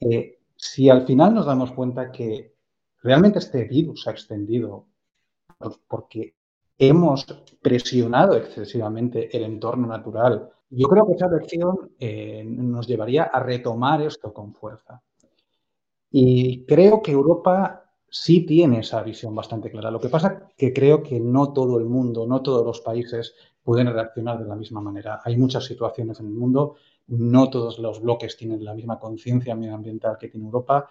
eh, 0.00 0.38
si 0.56 0.88
al 0.88 1.06
final 1.06 1.34
nos 1.34 1.46
damos 1.46 1.72
cuenta 1.72 2.10
que 2.10 2.54
realmente 3.02 3.38
este 3.38 3.64
virus 3.64 4.08
ha 4.08 4.10
extendido 4.10 4.86
porque 5.86 6.34
hemos 6.78 7.26
presionado 7.60 8.36
excesivamente 8.36 9.36
el 9.36 9.44
entorno 9.44 9.86
natural 9.86 10.50
yo 10.70 10.86
creo 10.86 11.06
que 11.06 11.14
esa 11.14 11.28
lección 11.28 11.90
eh, 11.98 12.44
nos 12.46 12.86
llevaría 12.86 13.24
a 13.24 13.40
retomar 13.40 14.02
esto 14.02 14.32
con 14.32 14.54
fuerza. 14.54 15.02
Y 16.12 16.64
creo 16.64 17.02
que 17.02 17.10
Europa 17.10 17.92
sí 18.08 18.46
tiene 18.46 18.80
esa 18.80 19.02
visión 19.02 19.34
bastante 19.34 19.70
clara. 19.70 19.90
Lo 19.90 20.00
que 20.00 20.08
pasa 20.08 20.28
es 20.28 20.54
que 20.56 20.72
creo 20.72 21.02
que 21.02 21.18
no 21.18 21.52
todo 21.52 21.78
el 21.78 21.86
mundo, 21.86 22.26
no 22.26 22.40
todos 22.42 22.64
los 22.64 22.80
países 22.80 23.34
pueden 23.62 23.92
reaccionar 23.92 24.38
de 24.38 24.48
la 24.48 24.56
misma 24.56 24.80
manera. 24.80 25.20
Hay 25.24 25.36
muchas 25.36 25.64
situaciones 25.64 26.20
en 26.20 26.26
el 26.26 26.32
mundo, 26.32 26.76
no 27.08 27.50
todos 27.50 27.78
los 27.78 28.00
bloques 28.00 28.36
tienen 28.36 28.64
la 28.64 28.74
misma 28.74 28.98
conciencia 28.98 29.54
medioambiental 29.54 30.16
que 30.18 30.28
tiene 30.28 30.46
Europa, 30.46 30.88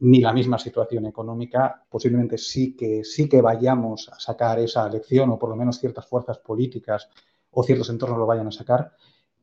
ni 0.00 0.20
la 0.20 0.32
misma 0.32 0.58
situación 0.58 1.06
económica. 1.06 1.84
Posiblemente 1.88 2.38
sí 2.38 2.76
que, 2.76 3.04
sí 3.04 3.28
que 3.28 3.40
vayamos 3.40 4.08
a 4.08 4.18
sacar 4.18 4.58
esa 4.58 4.88
lección, 4.88 5.30
o 5.30 5.38
por 5.38 5.50
lo 5.50 5.56
menos 5.56 5.78
ciertas 5.78 6.06
fuerzas 6.06 6.38
políticas 6.38 7.08
o 7.50 7.62
ciertos 7.62 7.90
entornos 7.90 8.18
lo 8.18 8.26
vayan 8.26 8.48
a 8.48 8.52
sacar, 8.52 8.92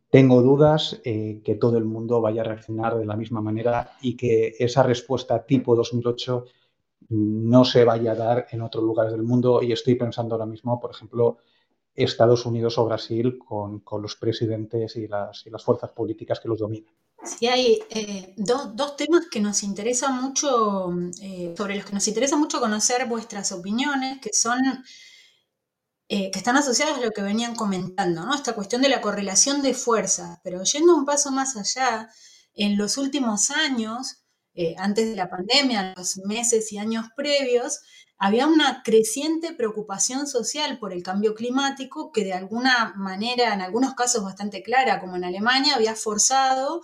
tengo 0.09 0.41
dudas 0.41 1.00
eh, 1.03 1.41
que 1.43 1.55
todo 1.55 1.77
el 1.77 1.86
mundo 1.86 2.19
vaya 2.19 2.41
a 2.41 2.45
reaccionar 2.45 2.98
de 2.98 3.05
la 3.05 3.15
misma 3.15 3.41
manera 3.41 3.91
y 4.01 4.17
que 4.17 4.55
esa 4.57 4.81
respuesta 4.81 5.45
tipo 5.45 5.75
2008 5.75 6.45
no 7.09 7.63
se 7.63 7.86
vaya 7.86 8.13
a 8.13 8.15
dar 8.15 8.48
en 8.51 8.62
otros 8.62 8.83
lugares 8.83 9.12
del 9.12 9.24
mundo. 9.24 9.62
Y 9.62 9.71
estoy 9.71 9.95
pensando 9.95 10.36
ahora 10.36 10.48
mismo, 10.48 10.79
por 10.79 10.91
ejemplo, 10.91 11.38
Estados 12.03 12.45
Unidos 12.45 12.77
o 12.77 12.85
Brasil 12.85 13.37
con, 13.37 13.83
los 14.01 14.15
presidentes 14.15 14.95
y 14.95 15.07
las, 15.07 15.45
y 15.45 15.49
las, 15.49 15.63
fuerzas 15.63 15.91
políticas 15.91 16.39
que 16.39 16.47
los 16.47 16.59
dominan. 16.59 16.93
Sí, 17.23 17.47
hay 17.47 17.79
eh, 17.89 18.33
dos, 18.37 18.95
temas 18.95 19.27
que 19.29 19.41
nos 19.41 19.63
interesa 19.63 20.09
mucho, 20.09 20.89
eh, 21.21 21.53
sobre 21.57 21.75
los 21.75 21.85
que 21.85 21.93
nos 21.93 22.07
interesa 22.07 22.37
mucho 22.37 22.59
conocer 22.59 23.07
vuestras 23.07 23.51
opiniones, 23.51 24.19
que 24.21 24.31
son 24.33 24.59
eh, 26.11 26.31
que 26.31 26.39
están 26.39 26.57
asociados 26.57 26.97
a 26.97 27.01
lo 27.01 27.11
que 27.11 27.21
venían 27.21 27.55
comentando, 27.55 28.25
¿no? 28.25 28.33
Esta 28.33 28.55
cuestión 28.55 28.81
de 28.81 28.89
la 28.89 28.99
correlación 28.99 29.61
de 29.61 29.75
fuerzas, 29.75 30.39
pero 30.43 30.63
yendo 30.63 30.95
un 30.95 31.05
paso 31.05 31.31
más 31.31 31.55
allá, 31.55 32.09
en 32.55 32.77
los 32.77 32.97
últimos 32.97 33.51
años, 33.51 34.23
eh, 34.61 34.75
antes 34.77 35.09
de 35.09 35.15
la 35.15 35.29
pandemia, 35.29 35.93
los 35.95 36.17
meses 36.17 36.73
y 36.73 36.77
años 36.77 37.05
previos, 37.15 37.79
había 38.17 38.45
una 38.45 38.81
creciente 38.83 39.53
preocupación 39.53 40.27
social 40.27 40.79
por 40.79 40.91
el 40.91 41.01
cambio 41.01 41.33
climático 41.33 42.11
que 42.11 42.25
de 42.25 42.33
alguna 42.33 42.93
manera, 42.97 43.53
en 43.53 43.61
algunos 43.61 43.93
casos 43.93 44.21
bastante 44.21 44.61
clara, 44.61 44.99
como 44.99 45.15
en 45.15 45.23
Alemania, 45.23 45.75
había 45.75 45.95
forzado 45.95 46.81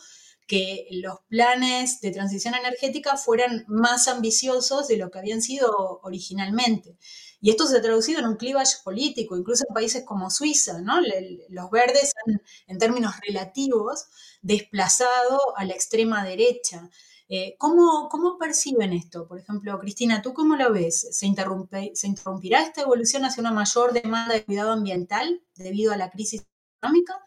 que 0.48 0.88
los 0.90 1.18
planes 1.28 2.00
de 2.00 2.12
transición 2.12 2.56
energética 2.56 3.18
fueran 3.18 3.66
más 3.68 4.08
ambiciosos 4.08 4.88
de 4.88 4.96
lo 4.96 5.12
que 5.12 5.20
habían 5.20 5.42
sido 5.42 6.00
originalmente. 6.02 6.98
Y 7.42 7.50
esto 7.50 7.68
se 7.68 7.76
ha 7.78 7.82
traducido 7.82 8.20
en 8.20 8.28
un 8.28 8.38
clivage 8.38 8.78
político, 8.86 9.36
incluso 9.36 9.66
en 9.68 9.74
países 9.74 10.06
como 10.06 10.30
Suiza, 10.30 10.80
¿no? 10.80 11.02
los 11.50 11.70
verdes 11.72 12.14
han, 12.26 12.42
en 12.68 12.78
términos 12.78 13.16
relativos, 13.28 14.06
desplazado 14.42 15.58
a 15.58 15.66
la 15.66 15.74
extrema 15.74 16.24
derecha. 16.24 16.90
Eh, 17.28 17.56
¿cómo, 17.58 18.08
¿cómo, 18.10 18.38
perciben 18.38 18.94
esto? 18.94 19.28
Por 19.28 19.40
ejemplo, 19.40 19.80
Cristina, 19.80 20.22
¿tú 20.22 20.34
cómo 20.34 20.56
lo 20.56 20.72
ves? 20.72 21.08
¿Se, 21.12 21.26
interrumpe, 21.26 21.92
¿Se 21.96 22.08
interrumpirá 22.08 22.62
esta 22.62 22.82
evolución 22.82 23.26
hacia 23.26 23.42
una 23.42 23.52
mayor 23.52 23.94
demanda 23.94 24.34
de 24.34 24.46
cuidado 24.46 24.72
ambiental 24.72 25.42
debido 25.56 25.92
a 25.92 25.98
la 25.98 26.12
crisis 26.12 26.46
económica 26.80 27.20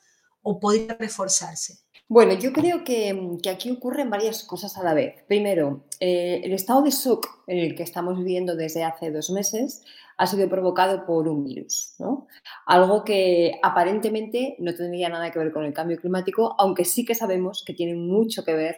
o 0.42 0.60
podría 0.60 0.94
reforzarse? 0.94 1.78
Bueno, 2.10 2.32
yo 2.34 2.54
creo 2.54 2.84
que, 2.84 3.38
aquí 3.50 3.70
ocurren 3.70 4.08
varias 4.08 4.42
cosas 4.44 4.78
a 4.78 4.82
la 4.82 4.94
vez. 4.94 5.22
Primero, 5.26 5.84
eh, 6.00 6.40
el 6.42 6.52
estado 6.52 6.80
de 6.80 6.90
shock 6.90 7.42
en 7.46 7.58
el 7.58 7.74
que 7.74 7.82
estamos 7.82 8.16
viviendo 8.16 8.56
desde 8.56 8.82
hace 8.82 9.10
dos 9.10 9.28
meses 9.30 9.84
ha 10.16 10.26
sido 10.26 10.48
provocado 10.48 11.04
por 11.04 11.28
un 11.28 11.44
virus, 11.44 11.94
¿no? 11.98 12.26
Algo 12.66 13.04
que 13.04 13.60
aparentemente 13.62 14.56
no 14.58 14.74
tendría 14.74 15.10
nada 15.10 15.30
que 15.30 15.38
ver 15.38 15.52
con 15.52 15.64
el 15.64 15.74
cambio 15.74 15.98
climático, 15.98 16.54
aunque 16.58 16.86
sí 16.86 17.04
que 17.04 17.14
sabemos 17.14 17.62
que 17.64 17.74
tiene 17.74 17.94
mucho 17.94 18.42
que 18.42 18.54
ver 18.54 18.76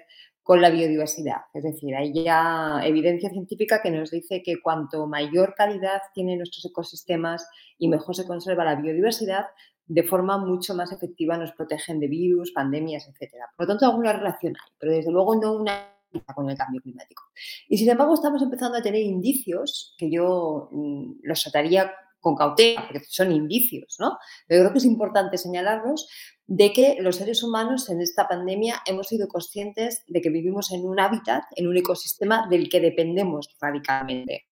con 0.51 0.61
la 0.61 0.71
biodiversidad. 0.71 1.43
Es 1.55 1.63
decir, 1.63 1.95
hay 1.95 2.13
ya 2.13 2.81
evidencia 2.83 3.31
científica 3.31 3.81
que 3.81 3.93
nos 3.93 4.11
dice 4.11 4.43
que 4.43 4.61
cuanto 4.61 5.07
mayor 5.07 5.55
calidad 5.57 6.01
tienen 6.13 6.39
nuestros 6.39 6.65
ecosistemas 6.65 7.49
y 7.79 7.87
mejor 7.87 8.17
se 8.17 8.27
conserva 8.27 8.65
la 8.65 8.75
biodiversidad, 8.75 9.45
de 9.87 10.03
forma 10.03 10.39
mucho 10.39 10.75
más 10.75 10.91
efectiva 10.91 11.39
nos 11.39 11.53
protegen 11.53 12.01
de 12.01 12.09
virus, 12.09 12.51
pandemias, 12.51 13.07
etc. 13.07 13.33
Por 13.57 13.65
lo 13.65 13.75
tanto, 13.75 13.87
alguna 13.87 14.13
relación 14.13 14.55
hay, 14.57 14.73
pero 14.77 14.93
desde 14.93 15.13
luego 15.13 15.37
no 15.37 15.55
una 15.55 15.95
con 16.35 16.51
el 16.51 16.57
cambio 16.57 16.81
climático. 16.81 17.23
Y 17.69 17.79
sin 17.79 17.89
embargo, 17.89 18.15
estamos 18.15 18.43
empezando 18.43 18.77
a 18.77 18.83
tener 18.83 19.03
indicios 19.03 19.95
que 19.99 20.11
yo 20.11 20.69
mm, 20.73 21.21
los 21.23 21.45
trataría 21.45 21.93
con 22.21 22.37
cautela, 22.37 22.87
porque 22.87 23.05
son 23.09 23.33
indicios, 23.33 23.97
¿no? 23.99 24.19
Pero 24.47 24.63
creo 24.63 24.73
que 24.73 24.79
es 24.79 24.85
importante 24.85 25.39
señalarlos 25.39 26.09
de 26.47 26.73
que 26.73 26.97
los 27.01 27.17
seres 27.17 27.43
humanos 27.43 27.89
en 27.89 28.01
esta 28.01 28.29
pandemia 28.29 28.83
hemos 28.87 29.09
sido 29.09 29.29
conscientes 29.29 30.03
de 30.09 30.21
que 30.21 30.31
vivimos 30.31 30.73
en 30.73 30.85
un 30.85 30.99
hábitat, 30.99 31.45
en 31.57 31.69
un 31.69 31.77
ecosistema 31.77 32.49
del 32.49 32.69
que 32.69 32.81
dependemos 32.81 33.57
radicalmente. 33.61 34.47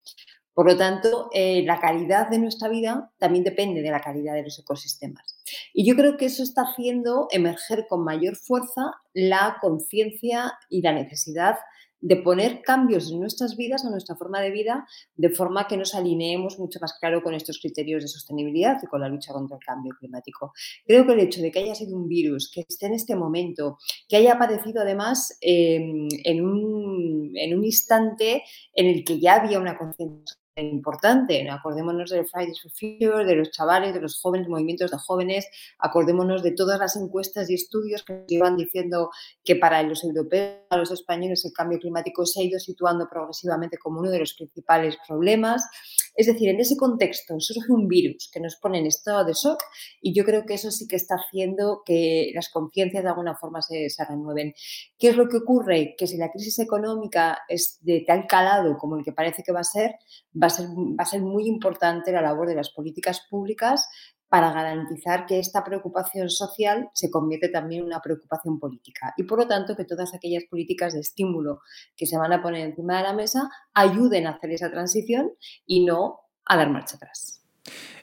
Por 0.58 0.66
lo 0.66 0.76
tanto, 0.76 1.28
eh, 1.32 1.62
la 1.64 1.78
calidad 1.78 2.28
de 2.28 2.38
nuestra 2.40 2.68
vida 2.68 3.12
también 3.18 3.44
depende 3.44 3.80
de 3.80 3.92
la 3.92 4.00
calidad 4.00 4.34
de 4.34 4.42
los 4.42 4.58
ecosistemas. 4.58 5.40
Y 5.72 5.86
yo 5.86 5.94
creo 5.94 6.16
que 6.16 6.26
eso 6.26 6.42
está 6.42 6.62
haciendo 6.62 7.28
emerger 7.30 7.86
con 7.88 8.02
mayor 8.02 8.34
fuerza 8.34 8.92
la 9.12 9.58
conciencia 9.60 10.58
y 10.68 10.82
la 10.82 10.92
necesidad 10.92 11.58
de 12.00 12.16
poner 12.16 12.62
cambios 12.62 13.10
en 13.10 13.20
nuestras 13.20 13.56
vidas, 13.56 13.84
en 13.84 13.90
nuestra 13.90 14.16
forma 14.16 14.40
de 14.40 14.50
vida, 14.50 14.86
de 15.16 15.30
forma 15.30 15.66
que 15.66 15.76
nos 15.76 15.94
alineemos 15.94 16.58
mucho 16.58 16.78
más 16.80 16.94
claro 16.98 17.22
con 17.22 17.34
estos 17.34 17.58
criterios 17.60 18.02
de 18.02 18.08
sostenibilidad 18.08 18.78
y 18.82 18.86
con 18.86 19.00
la 19.00 19.08
lucha 19.08 19.32
contra 19.32 19.56
el 19.56 19.64
cambio 19.64 19.94
climático. 19.98 20.52
Creo 20.86 21.06
que 21.06 21.12
el 21.12 21.20
hecho 21.20 21.42
de 21.42 21.50
que 21.50 21.60
haya 21.60 21.74
sido 21.74 21.96
un 21.96 22.08
virus, 22.08 22.50
que 22.52 22.64
esté 22.68 22.86
en 22.86 22.94
este 22.94 23.16
momento, 23.16 23.78
que 24.08 24.16
haya 24.16 24.34
aparecido 24.34 24.82
además 24.82 25.36
em, 25.40 26.08
en, 26.24 26.44
un, 26.44 27.32
en 27.34 27.58
un 27.58 27.64
instante 27.64 28.42
en 28.74 28.86
el 28.86 29.04
que 29.04 29.18
ya 29.18 29.36
había 29.36 29.58
una 29.58 29.76
conciencia 29.76 30.37
importante. 30.60 31.48
Acordémonos 31.48 32.10
del 32.10 32.26
Fridays 32.26 32.62
for 32.62 32.70
Future, 32.70 33.24
de 33.24 33.36
los 33.36 33.50
chavales, 33.50 33.94
de 33.94 34.00
los 34.00 34.20
jóvenes, 34.20 34.48
movimientos 34.48 34.90
de 34.90 34.98
jóvenes, 34.98 35.46
acordémonos 35.78 36.42
de 36.42 36.52
todas 36.52 36.78
las 36.78 36.96
encuestas 36.96 37.48
y 37.50 37.54
estudios 37.54 38.02
que 38.02 38.14
nos 38.14 38.30
iban 38.32 38.56
diciendo 38.56 39.10
que 39.44 39.56
para 39.56 39.82
los 39.82 40.04
europeos, 40.04 40.58
para 40.68 40.80
los 40.80 40.90
españoles, 40.90 41.44
el 41.44 41.52
cambio 41.52 41.78
climático 41.78 42.26
se 42.26 42.40
ha 42.40 42.44
ido 42.44 42.58
situando 42.58 43.08
progresivamente 43.08 43.78
como 43.78 44.00
uno 44.00 44.10
de 44.10 44.20
los 44.20 44.34
principales 44.34 44.96
problemas. 45.06 45.64
Es 46.18 46.26
decir, 46.26 46.48
en 46.48 46.58
ese 46.58 46.76
contexto 46.76 47.38
surge 47.38 47.70
un 47.72 47.86
virus 47.86 48.28
que 48.32 48.40
nos 48.40 48.56
pone 48.56 48.80
en 48.80 48.86
estado 48.86 49.24
de 49.24 49.34
shock 49.34 49.62
y 50.02 50.12
yo 50.12 50.24
creo 50.24 50.44
que 50.44 50.54
eso 50.54 50.72
sí 50.72 50.88
que 50.88 50.96
está 50.96 51.14
haciendo 51.14 51.82
que 51.86 52.32
las 52.34 52.48
conciencias 52.48 53.04
de 53.04 53.08
alguna 53.08 53.36
forma 53.36 53.62
se, 53.62 53.88
se 53.88 54.04
renueven. 54.04 54.52
¿Qué 54.98 55.10
es 55.10 55.16
lo 55.16 55.28
que 55.28 55.36
ocurre? 55.36 55.94
Que 55.96 56.08
si 56.08 56.16
la 56.16 56.32
crisis 56.32 56.58
económica 56.58 57.38
es 57.48 57.78
de 57.82 58.02
tal 58.04 58.26
calado 58.26 58.76
como 58.78 58.96
el 58.96 59.04
que 59.04 59.12
parece 59.12 59.44
que 59.44 59.52
va 59.52 59.60
a 59.60 59.62
ser, 59.62 59.92
va 60.34 60.48
a 60.48 60.50
ser, 60.50 60.66
va 60.66 61.04
a 61.04 61.06
ser 61.06 61.22
muy 61.22 61.46
importante 61.46 62.10
la 62.10 62.20
labor 62.20 62.48
de 62.48 62.56
las 62.56 62.70
políticas 62.70 63.24
públicas 63.30 63.88
para 64.28 64.52
garantizar 64.52 65.26
que 65.26 65.38
esta 65.38 65.64
preocupación 65.64 66.28
social 66.28 66.90
se 66.92 67.10
convierte 67.10 67.48
también 67.48 67.80
en 67.80 67.86
una 67.86 68.00
preocupación 68.00 68.58
política 68.58 69.14
y 69.16 69.24
por 69.24 69.38
lo 69.38 69.48
tanto 69.48 69.74
que 69.74 69.84
todas 69.84 70.14
aquellas 70.14 70.44
políticas 70.44 70.92
de 70.92 71.00
estímulo 71.00 71.60
que 71.96 72.06
se 72.06 72.18
van 72.18 72.32
a 72.32 72.42
poner 72.42 72.66
encima 72.68 72.98
de 72.98 73.04
la 73.04 73.12
mesa 73.14 73.50
ayuden 73.74 74.26
a 74.26 74.30
hacer 74.30 74.50
esa 74.50 74.70
transición 74.70 75.32
y 75.66 75.84
no 75.84 76.20
a 76.44 76.56
dar 76.56 76.70
marcha 76.70 76.96
atrás. 76.96 77.42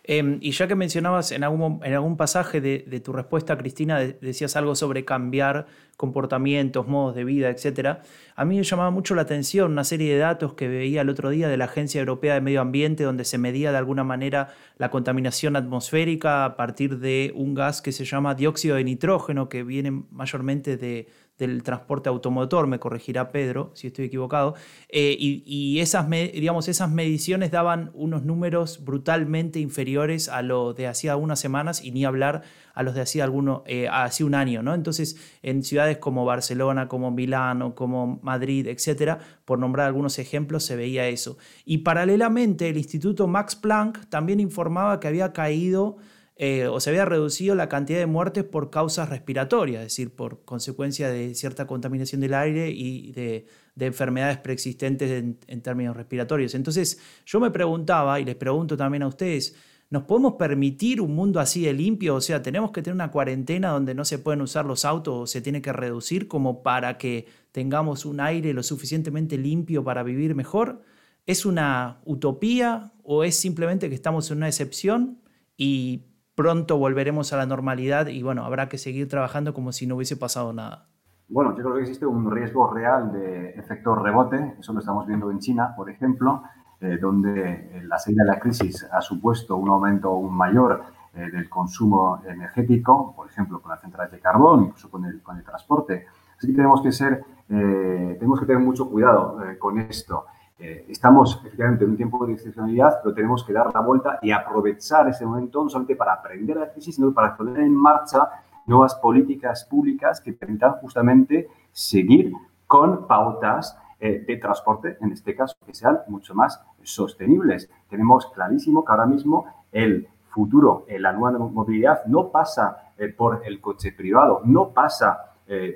Em, 0.07 0.37
y 0.39 0.51
ya 0.51 0.67
que 0.67 0.75
mencionabas 0.75 1.31
en 1.31 1.43
algún, 1.43 1.79
en 1.83 1.93
algún 1.93 2.15
pasaje 2.15 2.61
de, 2.61 2.99
tu 2.99 3.11
respuesta, 3.11 3.57
Cristina, 3.57 3.99
decías 3.99 4.55
algo 4.55 4.75
sobre 4.75 5.03
cambiar 5.03 5.65
comportamientos, 5.97 6.87
modos 6.87 7.15
de 7.15 7.23
vida, 7.23 7.49
etc. 7.49 8.01
A 8.35 8.45
mí 8.45 8.57
me 8.57 8.63
llamaba 8.63 8.91
mucho 8.91 9.15
la 9.15 9.23
atención 9.23 9.71
una 9.71 9.83
serie 9.83 10.13
de 10.13 10.19
datos 10.19 10.53
que 10.53 10.67
veía 10.67 11.01
el 11.01 11.09
otro 11.09 11.31
día 11.31 11.47
de 11.47 11.57
la 11.57 11.65
Agencia 11.65 11.99
Europea 11.99 12.35
de 12.35 12.41
Medio 12.41 12.61
Ambiente, 12.61 13.03
donde 13.03 13.25
se 13.25 13.39
medía 13.39 13.71
de 13.71 13.77
alguna 13.79 14.03
manera 14.03 14.49
la 14.77 14.91
contaminación 14.91 15.55
atmosférica 15.55 16.45
a 16.45 16.55
partir 16.55 16.99
de 16.99 17.31
un 17.35 17.55
gas 17.55 17.81
que 17.81 17.91
se 17.91 18.05
llama 18.05 18.35
dióxido 18.35 18.75
de 18.75 18.83
nitrógeno, 18.83 19.49
que 19.49 19.63
viene 19.63 20.03
mayormente 20.11 20.77
de, 20.77 21.07
del 21.37 21.63
transporte 21.63 22.07
automotor, 22.09 22.67
me 22.67 22.79
corregirá 22.79 23.31
Pedro 23.31 23.71
si 23.73 23.87
estoy 23.87 24.05
equivocado, 24.05 24.55
eh, 24.89 25.15
y, 25.19 25.79
esas, 25.79 26.09
digamos, 26.09 26.67
esas 26.67 26.89
mediciones 26.89 27.51
daban 27.51 27.91
unos 27.93 28.23
números 28.23 28.83
brutalmente 28.83 29.59
inferiores 29.59 30.29
a 30.29 30.41
los 30.41 30.75
de 30.75 30.87
hacía 30.87 31.17
unas 31.17 31.39
semanas 31.39 31.83
y 31.83 31.91
ni 31.91 32.05
hablar 32.05 32.43
a 32.73 32.83
los 32.83 32.95
de 32.95 33.01
hacía, 33.01 33.25
eh, 33.65 33.89
un 34.21 34.35
año. 34.35 34.63
¿no? 34.63 34.73
Entonces, 34.73 35.17
en 35.41 35.63
ciudades 35.63 35.97
como 35.97 36.25
Barcelona, 36.25 36.87
como 36.87 37.11
Milán 37.11 37.61
como 37.73 38.19
Madrid, 38.21 38.67
etcétera, 38.67 39.19
por 39.45 39.59
nombrar 39.59 39.87
algunos 39.87 40.19
ejemplos, 40.19 40.63
se 40.63 40.75
veía 40.75 41.07
eso. 41.07 41.37
Y 41.65 41.79
paralelamente, 41.79 42.69
el 42.69 42.77
Instituto 42.77 43.27
Max 43.27 43.55
Planck 43.55 44.05
también 44.09 44.39
informaba 44.39 44.99
que 44.99 45.07
había 45.07 45.33
caído 45.33 45.97
eh, 46.37 46.67
o 46.67 46.81
se 46.81 46.89
había 46.89 47.05
reducido 47.05 47.55
la 47.55 47.69
cantidad 47.69 47.99
de 47.99 48.07
muertes 48.07 48.43
por 48.43 48.69
causas 48.69 49.07
respiratorias, 49.07 49.81
es 49.83 49.87
decir, 49.87 50.13
por 50.13 50.43
consecuencia 50.43 51.09
de 51.09 51.33
cierta 51.33 51.65
contaminación 51.65 52.19
del 52.19 52.33
aire 52.33 52.69
y 52.71 53.13
de, 53.13 53.47
enfermedades 53.79 54.37
preexistentes 54.39 55.11
en, 55.47 55.61
términos 55.61 55.95
respiratorios. 55.95 56.53
Entonces, 56.53 56.99
yo 57.25 57.39
me 57.39 57.51
preguntaba, 57.51 58.19
y 58.19 58.25
les 58.25 58.35
pregunto 58.35 58.75
también 58.75 59.03
a 59.03 59.07
ustedes, 59.07 59.55
¿nos 59.89 60.03
podemos 60.03 60.33
permitir 60.33 60.99
un 60.99 61.15
mundo 61.15 61.39
así 61.39 61.63
de 61.63 61.71
limpio? 61.73 62.15
O 62.15 62.21
sea, 62.21 62.41
¿tenemos 62.41 62.71
que 62.71 62.81
tener 62.81 62.95
una 62.95 63.11
cuarentena 63.11 63.69
donde 63.69 63.95
no 63.95 64.03
se 64.03 64.19
pueden 64.19 64.41
usar 64.41 64.65
los 64.65 64.83
autos 64.83 65.13
o 65.15 65.27
se 65.27 65.41
tiene 65.41 65.61
que 65.61 65.71
reducir 65.71 66.27
como 66.27 66.63
para 66.63 66.97
que 66.97 67.27
tengamos 67.53 68.05
un 68.05 68.19
aire 68.19 68.53
lo 68.53 68.63
suficientemente 68.63 69.37
limpio 69.37 69.85
para 69.85 70.03
vivir 70.03 70.35
mejor? 70.35 70.81
¿Es 71.25 71.45
una 71.45 72.01
utopía 72.03 72.91
o 73.03 73.23
es 73.23 73.39
simplemente 73.39 73.87
que 73.87 73.95
estamos 73.95 74.29
en 74.31 74.37
una 74.37 74.47
excepción 74.47 75.21
y 75.57 76.03
pronto 76.35 76.77
volveremos 76.77 77.33
a 77.33 77.37
la 77.37 77.45
normalidad 77.45 78.07
y 78.07 78.21
bueno, 78.21 78.45
habrá 78.45 78.69
que 78.69 78.77
seguir 78.77 79.07
trabajando 79.07 79.53
como 79.53 79.71
si 79.71 79.87
no 79.87 79.95
hubiese 79.95 80.17
pasado 80.17 80.53
nada. 80.53 80.87
Bueno, 81.27 81.55
yo 81.57 81.63
creo 81.63 81.75
que 81.75 81.81
existe 81.81 82.05
un 82.05 82.29
riesgo 82.29 82.71
real 82.71 83.11
de 83.11 83.49
efecto 83.51 83.95
rebote, 83.95 84.55
eso 84.59 84.73
lo 84.73 84.79
estamos 84.79 85.07
viendo 85.07 85.31
en 85.31 85.39
China, 85.39 85.73
por 85.75 85.89
ejemplo, 85.89 86.43
eh, 86.79 86.97
donde 87.01 87.81
la 87.87 87.97
salida 87.97 88.23
de 88.23 88.29
la 88.31 88.39
crisis 88.39 88.87
ha 88.91 89.01
supuesto 89.01 89.55
un 89.55 89.69
aumento 89.69 90.09
aún 90.09 90.35
mayor 90.35 90.83
eh, 91.15 91.31
del 91.31 91.49
consumo 91.49 92.21
energético, 92.27 93.15
por 93.15 93.27
ejemplo, 93.27 93.59
con 93.59 93.71
las 93.71 93.81
centrales 93.81 94.11
de 94.11 94.19
carbón, 94.19 94.65
incluso 94.65 94.91
con 94.91 95.05
el, 95.05 95.23
con 95.23 95.37
el 95.37 95.43
transporte. 95.43 96.05
Así 96.37 96.47
que 96.47 96.53
tenemos 96.53 96.81
que 96.81 96.91
ser, 96.91 97.23
eh, 97.49 98.17
tenemos 98.19 98.39
que 98.39 98.45
tener 98.45 98.61
mucho 98.61 98.87
cuidado 98.89 99.39
con 99.57 99.79
esto. 99.79 100.25
Eh, 100.57 100.85
estamos 100.87 101.35
efectivamente 101.35 101.83
en 101.83 101.91
un 101.91 101.97
tiempo 101.97 102.25
de 102.25 102.33
excepcionalidad, 102.33 103.01
pero 103.03 103.13
tenemos 103.13 103.43
que 103.43 103.51
dar 103.51 103.73
la 103.73 103.81
vuelta 103.81 104.19
y 104.21 104.31
aprovechar 104.31 105.07
ese 105.09 105.25
momento 105.25 105.61
no 105.61 105.69
solamente 105.69 105.97
para 105.97 106.13
aprender 106.13 106.55
la 106.55 106.71
crisis, 106.71 106.95
sino 106.95 107.13
para 107.13 107.35
poner 107.35 107.59
en 107.59 107.75
marcha 107.75 108.29
nuevas 108.65 108.95
políticas 108.95 109.65
públicas 109.65 110.21
que 110.21 110.31
permitan 110.31 110.73
justamente 110.73 111.49
seguir 111.73 112.31
con 112.67 113.05
pautas 113.05 113.77
eh, 113.99 114.23
de 114.25 114.37
transporte, 114.37 114.97
en 115.01 115.11
este 115.11 115.35
caso, 115.35 115.57
que 115.65 115.73
sean 115.73 115.99
mucho 116.07 116.33
más 116.33 116.63
sostenibles. 116.83 117.69
Tenemos 117.89 118.27
clarísimo 118.27 118.85
que 118.85 118.91
ahora 118.93 119.07
mismo 119.07 119.45
el 119.73 120.07
futuro 120.29 120.85
en 120.87 121.01
la 121.01 121.11
nueva 121.11 121.37
movilidad 121.37 122.05
no 122.05 122.29
pasa 122.29 122.93
eh, 122.97 123.09
por 123.09 123.41
el 123.45 123.59
coche 123.59 123.91
privado, 123.91 124.41
no 124.45 124.69
pasa 124.69 125.31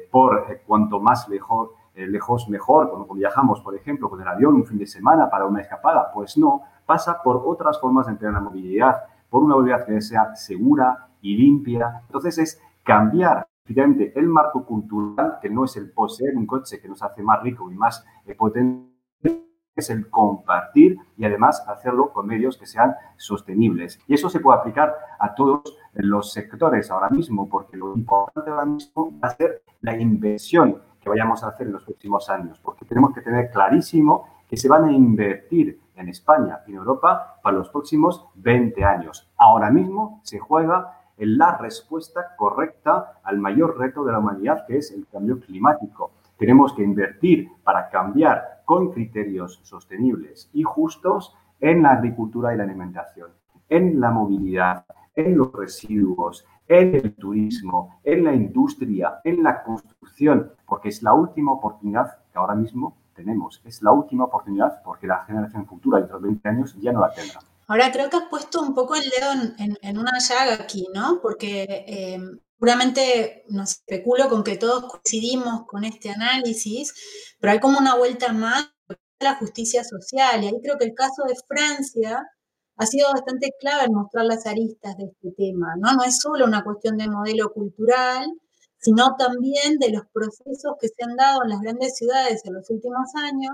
por 0.10 0.62
cuanto 0.66 1.00
más 1.00 1.30
lejos 1.30 1.70
eh, 1.94 2.08
lejos 2.08 2.48
mejor, 2.50 2.90
cuando 2.90 3.14
viajamos, 3.14 3.62
por 3.62 3.76
ejemplo, 3.76 4.10
con 4.10 4.22
el 4.22 4.28
avión 4.28 4.56
un 4.56 4.66
fin 4.66 4.78
de 4.78 4.88
semana 4.88 5.30
para 5.30 5.46
una 5.46 5.62
escapada. 5.62 6.12
Pues 6.14 6.38
no, 6.38 6.64
pasa 6.86 7.22
por 7.24 7.44
otras 7.46 7.80
formas 7.80 8.06
de 8.06 8.14
entender 8.14 8.34
la 8.34 8.42
movilidad, 8.42 9.04
por 9.30 9.44
una 9.44 9.56
movilidad 9.56 9.86
que 9.86 10.02
sea 10.02 10.36
segura 10.36 11.10
y 11.22 11.36
limpia. 11.36 12.02
Entonces 12.08 12.38
es 12.38 12.62
cambiar 12.84 13.48
efectivamente 13.64 14.12
el 14.20 14.28
marco 14.28 14.66
cultural, 14.66 15.38
que 15.42 15.50
no 15.50 15.66
es 15.66 15.78
el 15.78 15.92
poseer 15.92 16.36
un 16.36 16.48
coche 16.48 16.82
que 16.82 16.88
nos 16.88 17.04
hace 17.04 17.22
más 17.22 17.42
rico 17.44 17.72
y 17.72 17.76
más 17.76 18.04
eh, 18.26 18.34
potente, 18.34 18.90
es 19.76 19.90
el 19.90 20.10
compartir 20.10 20.98
y 21.18 21.26
además 21.26 21.64
hacerlo 21.68 22.12
con 22.12 22.28
medios 22.28 22.58
que 22.58 22.66
sean 22.66 22.96
sostenibles. 23.18 24.00
Y 24.08 24.14
eso 24.14 24.30
se 24.30 24.40
puede 24.40 24.60
aplicar 24.60 24.94
a 25.20 25.34
todos 25.36 25.78
los 25.94 26.32
sectores 26.34 26.92
ahora 26.92 27.10
mismo, 27.10 27.48
porque 27.48 27.78
lo 27.78 27.96
importante 27.96 28.50
ahora 28.50 28.66
mismo 28.66 29.14
va 29.24 29.30
a 29.30 29.36
ser 29.36 29.64
la 29.82 29.98
inversión 29.98 30.82
que 31.02 31.10
vayamos 31.10 31.44
a 31.44 31.50
hacer 31.50 31.68
en 31.68 31.74
los 31.74 31.84
próximos 31.84 32.30
años, 32.30 32.60
porque 32.60 32.86
tenemos 32.86 33.14
que 33.14 33.22
tener 33.22 33.50
clarísimo 33.52 34.28
que 34.50 34.58
se 34.58 34.68
van 34.68 34.86
a 34.86 34.92
invertir 34.92 35.80
en 35.96 36.10
España 36.10 36.60
y 36.66 36.72
en 36.72 36.78
Europa 36.78 37.40
para 37.44 37.58
los 37.58 37.70
próximos 37.70 38.26
20 38.36 38.84
años. 38.84 39.30
Ahora 39.38 39.70
mismo 39.70 40.22
se 40.24 40.40
juega 40.40 41.00
en 41.18 41.38
la 41.38 41.58
respuesta 41.58 42.36
correcta 42.36 43.20
al 43.24 43.40
mayor 43.40 43.78
reto 43.78 44.04
de 44.04 44.14
la 44.14 44.20
humanidad, 44.20 44.66
que 44.66 44.78
es 44.78 44.92
el 44.92 45.06
cambio 45.08 45.40
climático. 45.40 46.12
Tenemos 46.38 46.74
que 46.74 46.84
invertir 46.84 47.50
para 47.64 47.90
cambiar 47.90 48.62
con 48.66 48.92
criterios 48.92 49.60
sostenibles 49.64 50.50
y 50.54 50.64
justos 50.64 51.36
en 51.60 51.84
la 51.84 51.92
agricultura 51.92 52.54
y 52.54 52.58
la 52.58 52.64
alimentación, 52.64 53.32
en 53.68 54.00
la 54.00 54.12
movilidad, 54.12 54.86
en 55.14 55.38
los 55.38 55.52
residuos, 55.52 56.46
en 56.70 56.96
el 56.96 57.16
turismo, 57.16 58.00
en 58.04 58.24
la 58.24 58.34
industria, 58.34 59.20
en 59.24 59.44
la 59.44 59.64
construcción, 59.64 60.54
porque 60.68 60.90
es 60.90 61.02
la 61.02 61.14
última 61.14 61.52
oportunidad 61.52 62.20
que 62.32 62.38
ahora 62.38 62.54
mismo 62.54 62.96
tenemos. 63.16 63.60
Es 63.66 63.82
la 63.82 63.92
última 63.92 64.26
oportunidad 64.26 64.82
porque 64.84 65.08
la 65.08 65.26
generación 65.26 65.66
futura, 65.66 65.98
dentro 65.98 66.20
de 66.20 66.28
20 66.28 66.48
años, 66.48 66.76
ya 66.80 66.94
no 66.94 67.02
la 67.02 67.12
tendrá. 67.12 67.40
Ahora 67.68 67.92
creo 67.92 68.10
que 68.10 68.18
has 68.18 68.30
puesto 68.30 68.62
un 68.62 68.74
poco 68.74 68.96
el 68.96 69.04
dedo 69.04 69.54
en, 69.82 69.98
una 69.98 70.18
llaga 70.20 70.54
aquí, 70.56 70.88
¿no? 70.94 71.20
Porque 71.22 71.86
eh, 71.88 72.20
seguramente 72.54 73.46
nos 73.50 73.72
especulo 73.72 74.30
con 74.30 74.44
que 74.44 74.58
todos 74.58 74.86
coincidimos 74.92 75.66
con 75.66 75.84
este 75.84 76.12
análisis, 76.12 76.94
pero 77.40 77.54
hay 77.54 77.60
como 77.60 77.80
una 77.80 77.96
vuelta 77.96 78.32
más 78.32 78.72
a 78.90 79.24
la 79.24 79.36
justicia 79.36 79.84
social. 79.84 80.44
Y 80.44 80.48
ahí 80.48 80.62
creo 80.64 80.78
que 80.78 80.86
el 80.86 80.94
caso 80.94 81.24
de 81.28 81.36
Francia 81.48 82.24
ha 82.80 82.86
sido 82.86 83.10
bastante 83.12 83.54
clave 83.60 83.86
en 83.86 83.94
mostrar 83.94 84.26
las 84.26 84.46
aristas 84.48 84.96
de 84.98 85.06
este 85.06 85.32
tema, 85.38 85.76
¿no? 85.78 85.94
No 85.94 86.04
es 86.04 86.18
solo 86.18 86.46
una 86.46 86.64
cuestión 86.64 86.96
de 86.98 87.10
modelo 87.10 87.52
cultural, 87.52 88.26
sino 88.78 89.16
también 89.18 89.78
de 89.80 89.92
los 89.92 90.04
procesos 90.14 90.76
que 90.80 90.88
se 90.88 91.04
han 91.04 91.18
dado 91.18 91.44
en 91.44 91.50
las 91.50 91.60
grandes 91.60 91.98
ciudades 91.98 92.42
en 92.46 92.54
los 92.54 92.70
últimos 92.70 93.14
años, 93.16 93.54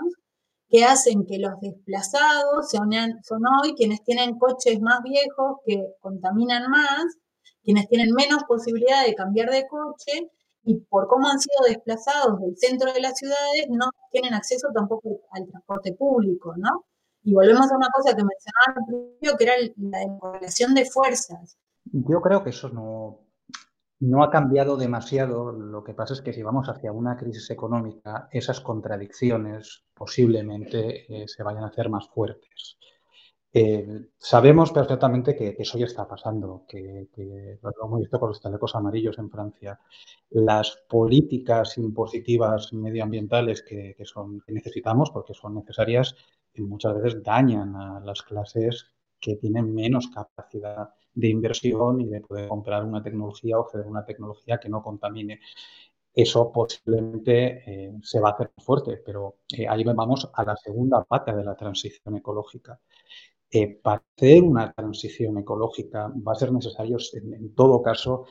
que 0.69 0.83
hacen 0.85 1.25
que 1.25 1.39
los 1.39 1.59
desplazados 1.59 2.69
son, 2.69 2.91
son 3.23 3.41
hoy 3.61 3.73
quienes 3.73 4.03
tienen 4.03 4.38
coches 4.38 4.79
más 4.79 5.01
viejos 5.03 5.57
que 5.65 5.83
contaminan 6.01 6.69
más, 6.69 7.05
quienes 7.63 7.88
tienen 7.88 8.13
menos 8.13 8.43
posibilidad 8.47 9.05
de 9.07 9.15
cambiar 9.15 9.49
de 9.49 9.65
coche 9.67 10.29
y 10.65 10.75
por 10.81 11.07
cómo 11.07 11.27
han 11.27 11.39
sido 11.39 11.65
desplazados 11.67 12.39
del 12.41 12.55
centro 12.57 12.93
de 12.93 13.01
las 13.01 13.17
ciudades 13.17 13.65
no 13.69 13.89
tienen 14.11 14.35
acceso 14.35 14.67
tampoco 14.71 15.21
al 15.31 15.47
transporte 15.47 15.93
público, 15.93 16.53
¿no? 16.57 16.85
Y 17.25 17.33
volvemos 17.33 17.71
a 17.71 17.75
una 17.75 17.89
cosa 17.91 18.15
que 18.15 18.23
mencionaba 18.23 18.75
al 18.77 18.85
principio, 18.85 19.38
que 19.38 19.43
era 19.43 19.53
la 19.77 19.99
descorrelación 19.99 20.75
de 20.75 20.85
fuerzas. 20.85 21.57
Yo 21.85 22.21
creo 22.21 22.43
que 22.43 22.51
eso 22.51 22.69
no, 22.69 23.25
no 23.99 24.23
ha 24.23 24.29
cambiado 24.29 24.77
demasiado. 24.77 25.51
Lo 25.51 25.83
que 25.83 25.95
pasa 25.95 26.13
es 26.13 26.21
que 26.21 26.33
si 26.33 26.43
vamos 26.43 26.69
hacia 26.69 26.91
una 26.91 27.17
crisis 27.17 27.49
económica, 27.49 28.29
esas 28.31 28.61
contradicciones 28.61 29.85
posiblemente 29.95 31.23
eh, 31.23 31.27
se 31.27 31.41
vayan 31.41 31.63
a 31.63 31.67
hacer 31.67 31.89
más 31.89 32.07
fuertes. 32.09 32.77
Eh, 33.57 34.09
sabemos 34.17 34.73
perfectamente 34.73 35.33
que, 35.33 35.55
eso 35.57 35.77
ya 35.77 35.85
está 35.85 36.05
pasando, 36.05 36.65
que, 36.67 37.07
lo 37.61 37.85
hemos 37.85 37.99
visto 38.01 38.19
con 38.19 38.27
los 38.27 38.41
telecos 38.41 38.75
amarillos 38.75 39.17
en 39.17 39.29
Francia. 39.29 39.79
Las 40.31 40.83
políticas 40.89 41.77
impositivas 41.77 42.73
medioambientales 42.73 43.61
que, 43.61 43.95
necesitamos, 44.49 45.09
porque 45.09 45.33
son 45.33 45.55
necesarias, 45.55 46.17
muchas 46.57 46.95
veces 46.95 47.23
dañan 47.23 47.77
a 47.77 48.01
las 48.01 48.23
clases 48.23 48.87
que 49.21 49.37
tienen 49.37 49.73
menos 49.73 50.09
capacidad 50.09 50.89
de 51.13 51.29
inversión 51.29 52.01
y 52.01 52.09
de 52.09 52.19
poder 52.19 52.49
comprar 52.49 52.83
una 52.83 53.01
tecnología 53.01 53.57
o 53.57 53.69
ceder 53.69 53.87
una 53.87 54.03
tecnología 54.03 54.57
que 54.57 54.67
no 54.67 54.83
contamine. 54.83 55.39
Eso 56.13 56.51
posiblemente 56.51 57.63
eh, 57.65 57.93
se 58.01 58.19
va 58.19 58.29
a 58.29 58.33
hacer 58.33 58.51
fuerte, 58.57 59.01
pero 59.05 59.37
eh, 59.57 59.65
ahí 59.65 59.83
vamos 59.85 60.29
a 60.33 60.43
la 60.43 60.57
segunda 60.57 61.05
pata 61.05 61.33
de 61.33 61.43
la 61.45 61.55
transición 61.55 62.17
ecológica. 62.17 62.81
Eh, 63.51 63.79
para 63.81 64.03
hacer 64.17 64.43
una 64.43 64.73
transición 64.73 65.38
ecológica 65.38 66.12
va 66.27 66.31
a 66.34 66.36
ser 66.36 66.51
necesario, 66.51 66.97
en, 67.13 67.53
todo 67.55 67.81
caso, 67.81 68.25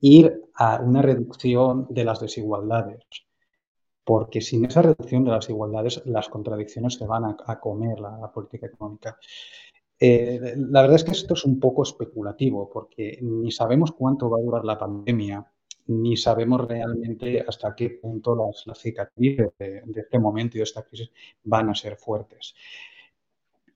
ir 0.00 0.42
a 0.54 0.80
una 0.80 1.02
reducción 1.02 1.86
de 1.90 2.04
las 2.04 2.20
desigualdades, 2.20 3.04
porque 4.04 4.40
sin 4.40 4.64
esa 4.64 4.82
reducción 4.82 5.24
de 5.24 5.30
las 5.30 5.46
desigualdades 5.46 6.02
las 6.06 6.28
contradicciones 6.28 6.94
se 6.94 7.06
van 7.06 7.24
a, 7.24 7.60
comer 7.60 8.00
la, 8.00 8.32
política 8.32 8.66
económica. 8.66 9.18
Eh, 10.00 10.54
la 10.56 10.82
verdad 10.82 10.96
es 10.96 11.04
que 11.04 11.12
esto 11.12 11.34
es 11.34 11.44
un 11.44 11.60
poco 11.60 11.82
especulativo, 11.82 12.70
porque 12.70 13.18
ni 13.22 13.50
sabemos 13.50 13.92
cuánto 13.92 14.30
va 14.30 14.38
a 14.38 14.42
durar 14.42 14.64
la 14.64 14.78
pandemia, 14.78 15.44
ni 15.88 16.16
sabemos 16.16 16.66
realmente 16.66 17.44
hasta 17.46 17.74
qué 17.74 17.90
punto 17.90 18.36
las, 18.66 18.78
cicatrices 18.78 19.50
de, 19.58 19.82
este 19.96 20.18
momento 20.18 20.56
y 20.56 20.58
de 20.58 20.64
esta 20.64 20.82
crisis 20.82 21.10
van 21.44 21.70
a 21.70 21.74
ser 21.74 21.96
fuertes. 21.96 22.54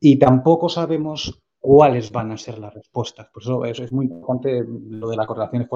Y 0.04 0.18
tampoco 0.18 0.68
sabemos 0.68 1.40
cuáles 1.60 2.10
van 2.10 2.32
a 2.32 2.36
ser 2.36 2.58
las 2.58 2.74
respuestas. 2.74 3.28
Por 3.32 3.40
eso 3.40 3.64
es, 3.64 3.92
muy 3.92 4.06
importante 4.06 4.64
lo 4.66 5.08
de 5.08 5.16
la 5.16 5.26
correlación, 5.26 5.68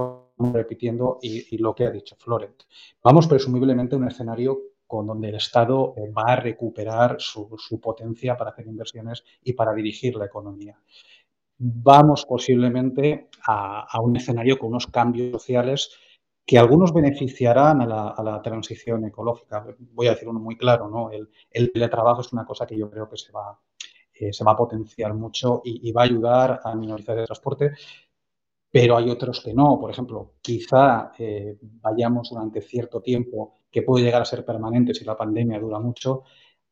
repitiendo, 0.52 1.18
y, 1.22 1.56
lo 1.58 1.72
que 1.76 1.86
ha 1.86 1.90
dicho 1.90 2.16
Florent. 2.18 2.64
Vamos 3.04 3.28
presumiblemente 3.28 3.94
a 3.94 3.98
un 3.98 4.08
escenario 4.08 4.58
con 4.84 5.06
donde 5.06 5.28
el 5.28 5.36
Estado 5.36 5.94
eh, 5.96 6.10
va 6.10 6.32
a 6.32 6.36
recuperar 6.36 7.16
su, 7.20 7.48
potencia 7.80 8.36
para 8.36 8.50
hacer 8.50 8.66
inversiones 8.66 9.22
y 9.44 9.52
para 9.52 9.72
dirigir 9.72 10.16
la 10.16 10.26
economía. 10.26 10.76
Vamos 11.58 12.26
posiblemente 12.26 13.28
a 13.46 14.00
un 14.02 14.16
escenario 14.16 14.58
con 14.58 14.70
unos 14.70 14.88
cambios 14.88 15.30
sociales 15.30 15.96
que 16.46 16.58
algunos 16.58 16.94
beneficiarán 16.94 17.82
a 17.82 18.22
la, 18.22 18.40
transición 18.42 19.04
ecológica. 19.04 19.66
Voy 19.92 20.06
a 20.06 20.10
decir 20.10 20.28
uno 20.28 20.38
muy 20.38 20.56
claro, 20.56 20.88
¿no? 20.88 21.10
El, 21.10 21.72
teletrabajo 21.72 22.20
es 22.20 22.32
una 22.32 22.44
cosa 22.44 22.66
que 22.66 22.78
yo 22.78 22.88
creo 22.88 23.08
que 23.08 23.16
se 23.16 23.32
va, 23.32 23.58
eh, 24.18 24.32
se 24.32 24.44
va 24.44 24.52
a 24.52 24.56
potenciar 24.56 25.12
mucho 25.12 25.60
y, 25.64 25.92
va 25.92 26.02
a 26.02 26.04
ayudar 26.04 26.60
a 26.64 26.74
minorizar 26.74 27.18
el 27.18 27.26
transporte, 27.26 27.72
pero 28.70 28.96
hay 28.96 29.10
otros 29.10 29.40
que 29.40 29.52
no. 29.52 29.78
Por 29.78 29.90
ejemplo, 29.90 30.34
quizá 30.40 31.12
eh, 31.18 31.58
vayamos 31.60 32.30
durante 32.30 32.62
cierto 32.62 33.02
tiempo, 33.02 33.54
que 33.70 33.82
puede 33.82 34.04
llegar 34.04 34.22
a 34.22 34.24
ser 34.24 34.44
permanente 34.44 34.94
si 34.94 35.04
la 35.04 35.16
pandemia 35.16 35.58
dura 35.58 35.78
mucho, 35.80 36.22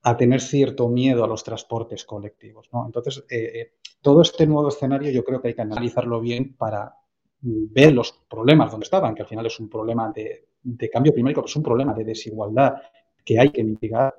a 0.03 0.17
tener 0.17 0.41
cierto 0.41 0.89
miedo 0.89 1.25
a 1.25 1.29
los 1.29 1.45
transportes 1.45 2.05
colectivos. 2.05 2.69
¿no? 2.73 2.87
Entonces, 2.87 3.25
eh, 3.31 3.75
todo 4.01 4.23
este 4.23 4.47
nuevo 4.47 4.69
escenario 4.69 5.11
yo 5.11 5.25
creo 5.25 5.41
que 5.41 5.49
hay 5.49 5.55
que 5.55 5.63
analizarlo 5.63 6.21
bien 6.21 6.55
para 6.57 6.95
ver 7.41 7.93
los 7.93 8.13
problemas 8.29 8.71
donde 8.71 8.85
estaban, 8.85 9.15
que 9.15 9.23
al 9.23 9.29
final 9.29 9.45
es 9.47 9.61
un 9.61 9.69
problema 9.69 10.11
de, 10.13 10.49
cambio 10.91 11.13
climático, 11.13 11.45
es 11.45 11.57
un 11.57 11.63
problema 11.63 11.93
de 11.93 12.05
desigualdad 12.05 12.75
que 13.23 13.39
hay 13.39 13.51
que 13.51 13.63
mitigar, 13.63 14.19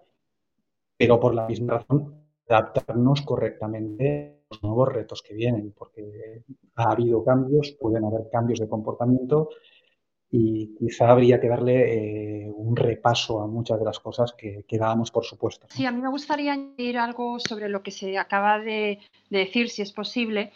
pero 0.95 1.19
por 1.19 1.33
la 1.33 1.47
misma 1.47 1.79
razón 1.79 2.24
adaptarnos 2.47 3.21
correctamente 3.21 4.41
a 4.49 4.53
los 4.53 4.63
nuevos 4.63 4.89
retos 4.89 5.21
que 5.21 5.33
vienen, 5.33 5.73
porque 5.77 6.43
ha 6.75 6.91
habido 6.91 7.23
cambios, 7.23 7.75
pueden 7.79 8.05
haber 8.05 8.29
cambios 8.31 8.59
de 8.59 8.69
comportamiento 8.69 9.49
y 10.29 10.75
quizá 10.75 11.09
habría 11.09 11.39
que 11.39 11.47
darle 11.47 12.45
eh, 12.45 12.51
un 12.53 12.75
repaso 12.75 13.41
a 13.41 13.47
muchas 13.47 13.79
de 13.79 13.85
las 13.85 13.99
cosas 13.99 14.33
que, 14.33 14.65
que, 14.67 14.77
dábamos 14.77 15.11
por 15.11 15.23
supuesto. 15.23 15.67
Sí, 15.69 15.85
a 15.85 15.91
mí 15.91 16.01
me 16.01 16.09
gustaría 16.09 16.53
añadir 16.53 16.97
algo 16.97 17.39
sobre 17.39 17.69
lo 17.69 17.83
que 17.83 17.91
se 17.91 18.17
acaba 18.17 18.59
de, 18.59 18.99
de 19.29 19.37
decir, 19.39 19.69
si 19.69 19.81
es 19.81 19.93
posible, 19.93 20.51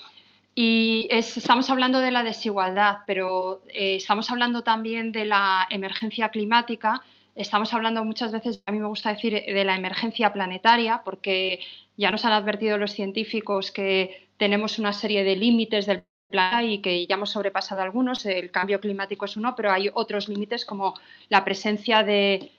y 0.62 1.08
estamos 1.10 1.69
hablando 1.69 1.99
de 1.99 2.12
la 2.12 2.23
desigualdad, 2.23 2.97
pero 3.08 3.62
eh, 3.69 3.95
estamos 3.95 4.30
hablando 4.30 4.63
también 4.63 5.13
de 5.13 5.23
la 5.23 5.65
emergencia 5.69 6.30
climática, 6.30 7.02
estamos 7.39 7.73
hablando 7.73 8.04
muchas 8.04 8.32
veces, 8.32 8.62
a 8.65 8.71
mí 8.71 8.80
me 8.80 8.88
gusta 8.88 9.13
decir, 9.13 9.34
de 9.34 9.63
la 9.63 9.75
emergencia 9.75 10.34
planetaria, 10.34 11.02
porque 11.04 11.60
ya 11.97 12.12
nos 12.12 12.25
han 12.25 12.34
advertido 12.34 12.78
los 12.78 12.91
científicos 12.91 13.71
que 13.71 14.30
tenemos 14.38 14.78
una 14.78 14.93
serie 14.93 15.23
de 15.23 15.36
límites 15.36 15.86
del 15.86 16.04
planeta 16.30 16.63
y 16.63 16.80
que 16.80 17.08
ya 17.08 17.15
hemos 17.15 17.32
sobrepasado 17.32 17.82
algunos, 17.82 18.25
el 18.25 18.52
cambio 18.52 18.80
climático 18.80 19.25
es 19.25 19.36
uno, 19.36 19.56
pero 19.56 19.71
hay 19.71 19.89
otros 19.93 20.28
límites 20.30 20.65
como 20.65 20.93
la 21.30 21.43
presencia 21.43 22.04
de, 22.04 22.52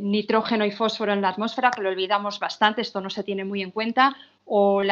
nitrógeno 0.00 0.64
y 0.64 0.70
fósforo 0.70 1.12
en 1.12 1.20
la 1.20 1.28
atmósfera, 1.28 1.70
que 1.70 1.82
lo 1.82 1.90
olvidamos 1.90 2.38
bastante, 2.38 2.80
esto 2.80 3.00
no 3.00 3.10
se 3.10 3.24
tiene 3.24 3.44
muy 3.44 3.60
en 3.60 3.70
cuenta, 3.70 4.16
o 4.46 4.82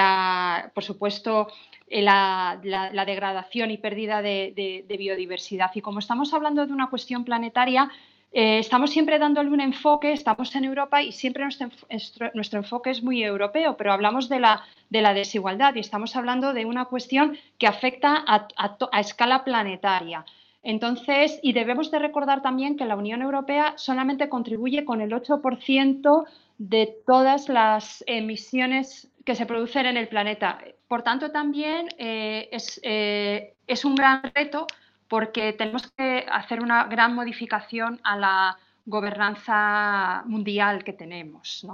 por 0.75 0.85
supuesto, 0.85 1.49
eh, 1.89 2.03
la, 2.03 2.61
degradación 3.07 3.71
y 3.71 3.79
pérdida 3.79 4.23
de, 4.23 4.85
biodiversidad. 4.99 5.71
Y 5.75 5.81
como 5.81 6.01
estamos 6.01 6.35
hablando 6.35 6.67
de 6.67 6.73
una 6.73 6.91
cuestión 6.91 7.25
planetaria, 7.25 7.91
eh, 8.33 8.59
estamos 8.59 8.91
siempre 8.91 9.19
dándole 9.19 9.51
un 9.51 9.61
enfoque, 9.61 10.13
estamos 10.13 10.55
en 10.55 10.65
Europa 10.65 11.03
y 11.03 11.13
siempre 11.13 11.45
nuestro, 11.45 12.59
enfoque 12.59 12.91
es 12.91 13.03
muy 13.03 13.23
europeo, 13.23 13.77
pero 13.77 13.93
hablamos 13.93 14.29
de 14.29 14.41
la, 14.41 14.65
desigualdad 14.91 15.75
y 15.75 15.81
estamos 15.81 16.15
hablando 16.15 16.53
de 16.53 16.67
una 16.67 16.87
cuestión 16.87 17.39
que 17.59 17.67
afecta 17.67 18.25
a, 18.27 19.01
escala 19.01 19.45
planetaria. 19.45 20.25
Entonces, 20.63 21.39
y 21.43 21.53
debemos 21.53 21.91
de 21.91 22.01
recordar 22.01 22.43
también 22.43 22.77
que 22.77 22.85
la 22.85 22.97
Unión 22.97 23.23
Europea 23.23 23.75
solamente 23.77 24.29
contribuye 24.29 24.85
con 24.85 25.01
el 25.01 25.13
8% 25.13 26.27
de 26.59 26.97
todas 27.07 27.49
las 27.49 28.05
emisiones 28.07 29.11
que 29.25 29.35
se 29.35 29.47
producen 29.47 29.87
en 29.87 29.97
el 29.97 30.09
planeta. 30.09 30.59
Por 30.89 31.03
tanto, 31.03 31.31
también 31.31 31.89
eh, 31.99 32.51
eh, 32.83 33.55
es, 33.67 33.85
un 33.85 33.95
gran 33.95 34.23
reto 34.35 34.67
porque 35.09 35.53
tenemos 35.53 35.91
que 35.97 36.27
hacer 36.31 36.61
una 36.63 36.85
gran 36.85 37.15
modificación 37.15 38.01
a 38.05 38.17
la 38.17 38.59
gobernanza 38.85 40.23
mundial 40.27 40.83
que 40.83 40.95
tenemos. 40.95 41.67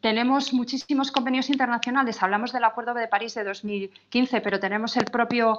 Tenemos 0.00 0.52
muchísimos 0.52 1.10
convenios 1.10 1.50
internacionales, 1.50 2.22
hablamos 2.22 2.52
del 2.52 2.64
Acuerdo 2.64 2.94
de 2.94 3.08
París 3.08 3.34
de 3.34 3.44
2015, 3.44 4.40
pero 4.40 4.60
tenemos 4.60 4.96
el 4.96 5.06
propio 5.06 5.58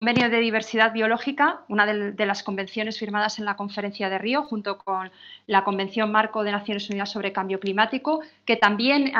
Convenio 0.00 0.30
de 0.30 0.38
Diversidad 0.38 0.92
Biológica, 0.92 1.64
una 1.68 1.84
de, 1.84 2.24
las 2.24 2.44
convenciones 2.44 3.00
firmadas 3.00 3.40
en 3.40 3.44
la 3.44 3.56
Conferencia 3.56 4.08
de 4.08 4.18
Río, 4.18 4.44
junto 4.44 4.78
con 4.78 5.10
la 5.48 5.64
Convención 5.64 6.12
Marco 6.12 6.44
de 6.44 6.52
Naciones 6.52 6.88
Unidas 6.88 7.10
sobre 7.10 7.32
Cambio 7.32 7.58
Climático, 7.58 8.20
que 8.44 8.54
también 8.54 9.12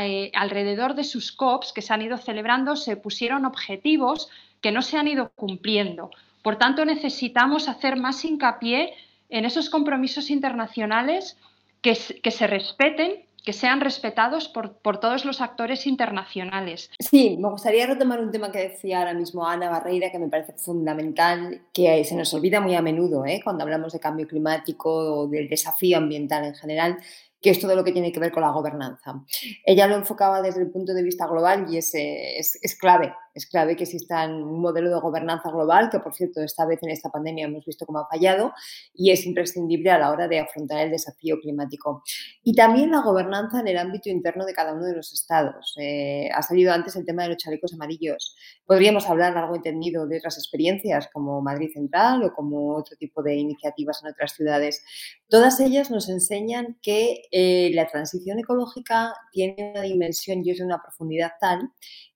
eh, 0.00 0.32
alrededor 0.34 0.96
de 0.96 1.04
sus 1.04 1.30
COPs 1.30 1.72
que 1.72 1.82
se 1.82 1.94
han 1.94 2.02
ido 2.02 2.18
celebrando 2.18 2.74
se 2.74 2.96
pusieron 2.96 3.44
objetivos 3.44 4.28
que 4.60 4.72
no 4.72 4.82
se 4.82 4.98
han 4.98 5.06
ido 5.06 5.30
cumpliendo. 5.36 6.10
Por 6.44 6.56
tanto, 6.56 6.84
necesitamos 6.84 7.68
hacer 7.68 7.96
más 7.96 8.24
hincapié 8.24 8.94
en 9.28 9.44
esos 9.44 9.68
compromisos 9.68 10.30
internacionales 10.30 11.36
que 11.82 11.94
se 11.94 12.46
respeten 12.46 13.24
que 13.44 13.52
sean 13.52 13.82
respetados 13.82 14.48
por, 14.48 14.98
todos 14.98 15.26
los 15.26 15.42
actores 15.42 15.86
internacionales. 15.86 16.90
Sí, 16.98 17.36
me 17.38 17.50
gustaría 17.50 17.86
retomar 17.86 18.18
un 18.20 18.30
tema 18.32 18.50
que 18.50 18.70
decía 18.70 19.00
ahora 19.00 19.12
mismo 19.12 19.46
Ana 19.46 19.68
Barreira, 19.68 20.10
que 20.10 20.18
me 20.18 20.28
parece 20.28 20.54
fundamental, 20.54 21.60
que 21.72 22.02
se 22.04 22.16
nos 22.16 22.32
olvida 22.32 22.60
muy 22.60 22.74
a 22.74 22.80
menudo 22.80 23.26
¿eh? 23.26 23.42
cuando 23.44 23.64
hablamos 23.64 23.92
de 23.92 24.00
cambio 24.00 24.26
climático 24.26 24.90
o 24.90 25.28
del 25.28 25.46
desafío 25.46 25.98
ambiental 25.98 26.46
en 26.46 26.54
general, 26.54 26.96
que 27.42 27.50
es 27.50 27.60
todo 27.60 27.76
lo 27.76 27.84
que 27.84 27.92
tiene 27.92 28.10
que 28.10 28.18
ver 28.20 28.32
con 28.32 28.42
la 28.42 28.50
gobernanza. 28.50 29.22
Ella 29.66 29.86
lo 29.86 29.96
enfocaba 29.96 30.40
desde 30.40 30.62
el 30.62 30.70
punto 30.70 30.94
de 30.94 31.02
vista 31.02 31.26
global 31.26 31.66
y 31.68 31.76
es, 31.76 31.92
es, 31.94 32.78
clave, 32.80 33.12
es 33.34 33.46
clave 33.46 33.76
que 33.76 33.84
exista 33.84 34.26
un 34.26 34.60
modelo 34.60 34.88
de 34.90 35.00
gobernanza 35.00 35.50
global, 35.50 35.90
que 35.90 35.98
por 35.98 36.14
cierto 36.14 36.40
esta 36.40 36.64
vez 36.64 36.78
en 36.82 36.90
esta 36.90 37.10
pandemia 37.10 37.46
hemos 37.46 37.64
visto 37.64 37.84
cómo 37.84 37.98
ha 37.98 38.08
fallado 38.08 38.52
y 38.94 39.10
es 39.10 39.26
imprescindible 39.26 39.90
a 39.90 39.98
la 39.98 40.10
hora 40.10 40.28
de 40.28 40.38
afrontar 40.38 40.80
el 40.80 40.90
desafío 40.90 41.40
climático. 41.40 42.02
Y 42.42 42.54
también 42.54 42.92
la 42.92 43.00
gobernanza 43.00 43.60
en 43.60 43.68
el 43.68 43.78
ámbito 43.78 44.08
interno 44.08 44.46
de 44.46 44.54
cada 44.54 44.72
uno 44.72 44.84
de 44.84 44.94
los 44.94 45.12
estados. 45.12 45.74
Eh, 45.78 46.28
ha 46.32 46.42
salido 46.42 46.72
antes 46.72 46.94
el 46.96 47.04
tema 47.04 47.24
de 47.24 47.30
los 47.30 47.38
chalecos 47.38 47.72
amarillos. 47.74 48.36
Podríamos 48.64 49.08
hablar 49.08 49.36
algo 49.36 49.56
entendido 49.56 50.06
de 50.06 50.18
otras 50.18 50.38
experiencias 50.38 51.08
como 51.12 51.40
Madrid 51.42 51.70
Central 51.72 52.22
o 52.22 52.32
como 52.32 52.76
otro 52.76 52.96
tipo 52.96 53.22
de 53.22 53.34
iniciativas 53.34 54.02
en 54.02 54.10
otras 54.10 54.32
ciudades. 54.32 54.84
Todas 55.28 55.58
ellas 55.60 55.90
nos 55.90 56.08
enseñan 56.08 56.78
que 56.80 57.22
eh, 57.32 57.70
la 57.74 57.86
transición 57.86 58.38
ecológica 58.38 59.14
tiene 59.32 59.72
una 59.74 59.82
dimensión 59.82 60.42
y 60.44 60.50
es 60.50 60.60
una 60.60 60.80
profundidad 60.80 61.32
tal 61.40 61.70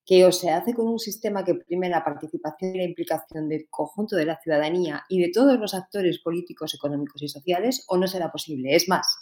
que 0.09 0.25
o 0.25 0.31
se 0.31 0.49
hace 0.49 0.73
con 0.73 0.87
un 0.87 0.97
sistema 0.97 1.45
que 1.45 1.53
prime 1.53 1.87
la 1.87 2.03
participación 2.03 2.73
y 2.73 2.79
la 2.79 2.83
implicación 2.83 3.47
del 3.47 3.67
conjunto 3.69 4.15
de 4.15 4.25
la 4.25 4.39
ciudadanía 4.41 5.03
y 5.07 5.21
de 5.21 5.29
todos 5.31 5.59
los 5.59 5.75
actores 5.75 6.17
políticos, 6.17 6.73
económicos 6.73 7.21
y 7.21 7.27
sociales, 7.27 7.85
o 7.89 7.95
no 7.95 8.07
será 8.07 8.31
posible. 8.31 8.75
Es 8.75 8.89
más, 8.89 9.19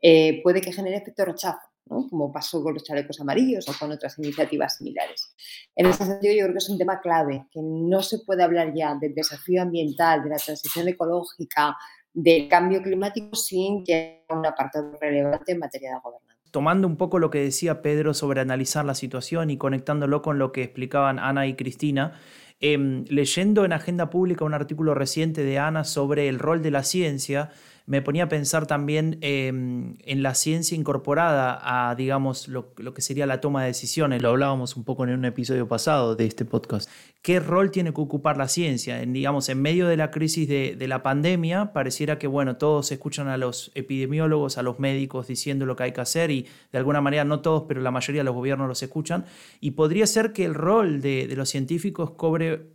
eh, 0.00 0.40
puede 0.42 0.62
que 0.62 0.72
genere 0.72 0.96
efecto 0.96 1.26
rechazo, 1.26 1.60
como 1.84 2.32
pasó 2.32 2.62
con 2.62 2.72
los 2.72 2.82
chalecos 2.84 3.20
amarillos 3.20 3.68
o 3.68 3.74
con 3.78 3.92
otras 3.92 4.18
iniciativas 4.18 4.78
similares. 4.78 5.34
En 5.76 5.84
ese 5.84 6.06
sentido, 6.06 6.32
yo 6.32 6.44
creo 6.44 6.54
que 6.54 6.58
es 6.58 6.70
un 6.70 6.78
tema 6.78 7.02
clave, 7.02 7.44
que 7.50 7.60
no 7.62 8.00
se 8.00 8.20
puede 8.20 8.42
hablar 8.42 8.72
ya 8.74 8.94
del 8.98 9.14
desafío 9.14 9.60
ambiental, 9.60 10.22
de 10.22 10.30
la 10.30 10.36
transición 10.36 10.88
ecológica, 10.88 11.76
del 12.14 12.48
cambio 12.48 12.80
climático 12.80 13.36
sin 13.36 13.84
que 13.84 14.24
haya 14.26 14.38
un 14.38 14.46
apartado 14.46 14.96
relevante 14.98 15.52
en 15.52 15.58
materia 15.58 15.90
de 15.90 16.00
gobernanza. 16.02 16.29
Tomando 16.50 16.88
un 16.88 16.96
poco 16.96 17.18
lo 17.18 17.30
que 17.30 17.38
decía 17.38 17.82
Pedro 17.82 18.14
sobre 18.14 18.40
analizar 18.40 18.84
la 18.84 18.94
situación 18.94 19.50
y 19.50 19.56
conectándolo 19.56 20.22
con 20.22 20.38
lo 20.38 20.52
que 20.52 20.62
explicaban 20.62 21.18
Ana 21.18 21.46
y 21.46 21.54
Cristina, 21.54 22.14
em, 22.60 23.04
leyendo 23.08 23.64
en 23.64 23.72
Agenda 23.72 24.10
Pública 24.10 24.44
un 24.44 24.54
artículo 24.54 24.94
reciente 24.94 25.44
de 25.44 25.58
Ana 25.58 25.84
sobre 25.84 26.28
el 26.28 26.38
rol 26.38 26.62
de 26.62 26.70
la 26.70 26.82
ciencia, 26.82 27.50
me 27.90 28.02
ponía 28.02 28.22
a 28.22 28.28
pensar 28.28 28.68
también 28.68 29.18
em, 29.20 29.96
en 30.04 30.22
la 30.22 30.36
ciencia 30.36 30.76
incorporada 30.76 31.58
a, 31.60 31.96
digamos, 31.96 32.46
lo, 32.46 32.72
que 32.72 33.02
sería 33.02 33.26
la 33.26 33.40
toma 33.40 33.62
de 33.62 33.66
decisiones. 33.66 34.22
Lo 34.22 34.28
hablábamos 34.28 34.76
un 34.76 34.84
poco 34.84 35.02
en 35.02 35.10
un 35.10 35.24
episodio 35.24 35.66
pasado 35.66 36.14
de 36.14 36.24
este 36.24 36.44
podcast. 36.44 36.88
¿Qué 37.20 37.40
rol 37.40 37.72
tiene 37.72 37.92
que 37.92 38.00
ocupar 38.00 38.36
la 38.36 38.46
ciencia? 38.46 39.02
En, 39.02 39.12
digamos, 39.12 39.48
en 39.48 39.60
medio 39.60 39.88
de 39.88 39.96
la 39.96 40.12
crisis 40.12 40.48
de, 40.48 40.86
la 40.86 41.02
pandemia, 41.02 41.72
pareciera 41.72 42.16
que, 42.16 42.28
bueno, 42.28 42.58
todos 42.58 42.92
escuchan 42.92 43.26
a 43.26 43.36
los 43.36 43.72
epidemiólogos, 43.74 44.56
a 44.56 44.62
los 44.62 44.78
médicos 44.78 45.26
diciendo 45.26 45.66
lo 45.66 45.74
que 45.74 45.82
hay 45.82 45.92
que 45.92 46.00
hacer 46.00 46.30
y 46.30 46.46
de 46.70 46.78
alguna 46.78 47.00
manera, 47.00 47.24
no 47.24 47.40
todos, 47.40 47.64
pero 47.66 47.80
la 47.80 47.90
mayoría 47.90 48.20
de 48.20 48.24
los 48.24 48.36
gobiernos 48.36 48.68
los 48.68 48.80
escuchan. 48.84 49.24
Y 49.60 49.72
podría 49.72 50.06
ser 50.06 50.32
que 50.32 50.44
el 50.44 50.54
rol 50.54 51.00
de 51.00 51.26
los 51.34 51.48
científicos 51.48 52.12
cobre 52.12 52.68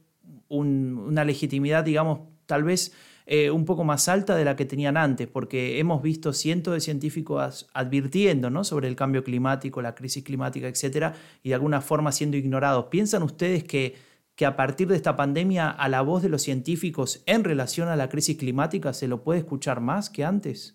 una 0.49 1.23
legitimidad, 1.23 1.85
digamos, 1.85 2.19
tal 2.47 2.65
vez 2.65 2.91
eh, 3.27 3.49
un 3.49 3.65
poco 3.65 3.83
más 3.83 4.07
alta 4.07 4.35
de 4.35 4.45
la 4.45 4.55
que 4.55 4.65
tenían 4.65 4.97
antes, 4.97 5.27
porque 5.27 5.79
hemos 5.79 6.01
visto 6.01 6.31
cientos 6.31 6.73
de 6.73 6.79
científicos 6.79 7.67
advirtiendo 7.73 8.49
¿no? 8.49 8.63
sobre 8.63 8.87
el 8.87 8.95
cambio 8.95 9.23
climático, 9.23 9.81
la 9.81 9.95
crisis 9.95 10.23
climática, 10.23 10.67
etcétera, 10.67 11.13
y 11.41 11.49
de 11.49 11.55
alguna 11.55 11.81
forma 11.81 12.11
siendo 12.11 12.37
ignorados. 12.37 12.85
¿Piensan 12.85 13.23
ustedes 13.23 13.63
que, 13.63 13.95
que 14.35 14.45
a 14.45 14.55
partir 14.55 14.87
de 14.87 14.95
esta 14.95 15.15
pandemia 15.15 15.69
a 15.69 15.89
la 15.89 16.01
voz 16.01 16.21
de 16.21 16.29
los 16.29 16.43
científicos 16.43 17.23
en 17.25 17.43
relación 17.43 17.87
a 17.87 17.95
la 17.95 18.09
crisis 18.09 18.37
climática 18.37 18.93
se 18.93 19.07
lo 19.07 19.23
puede 19.23 19.39
escuchar 19.39 19.81
más 19.81 20.09
que 20.09 20.23
antes? 20.23 20.74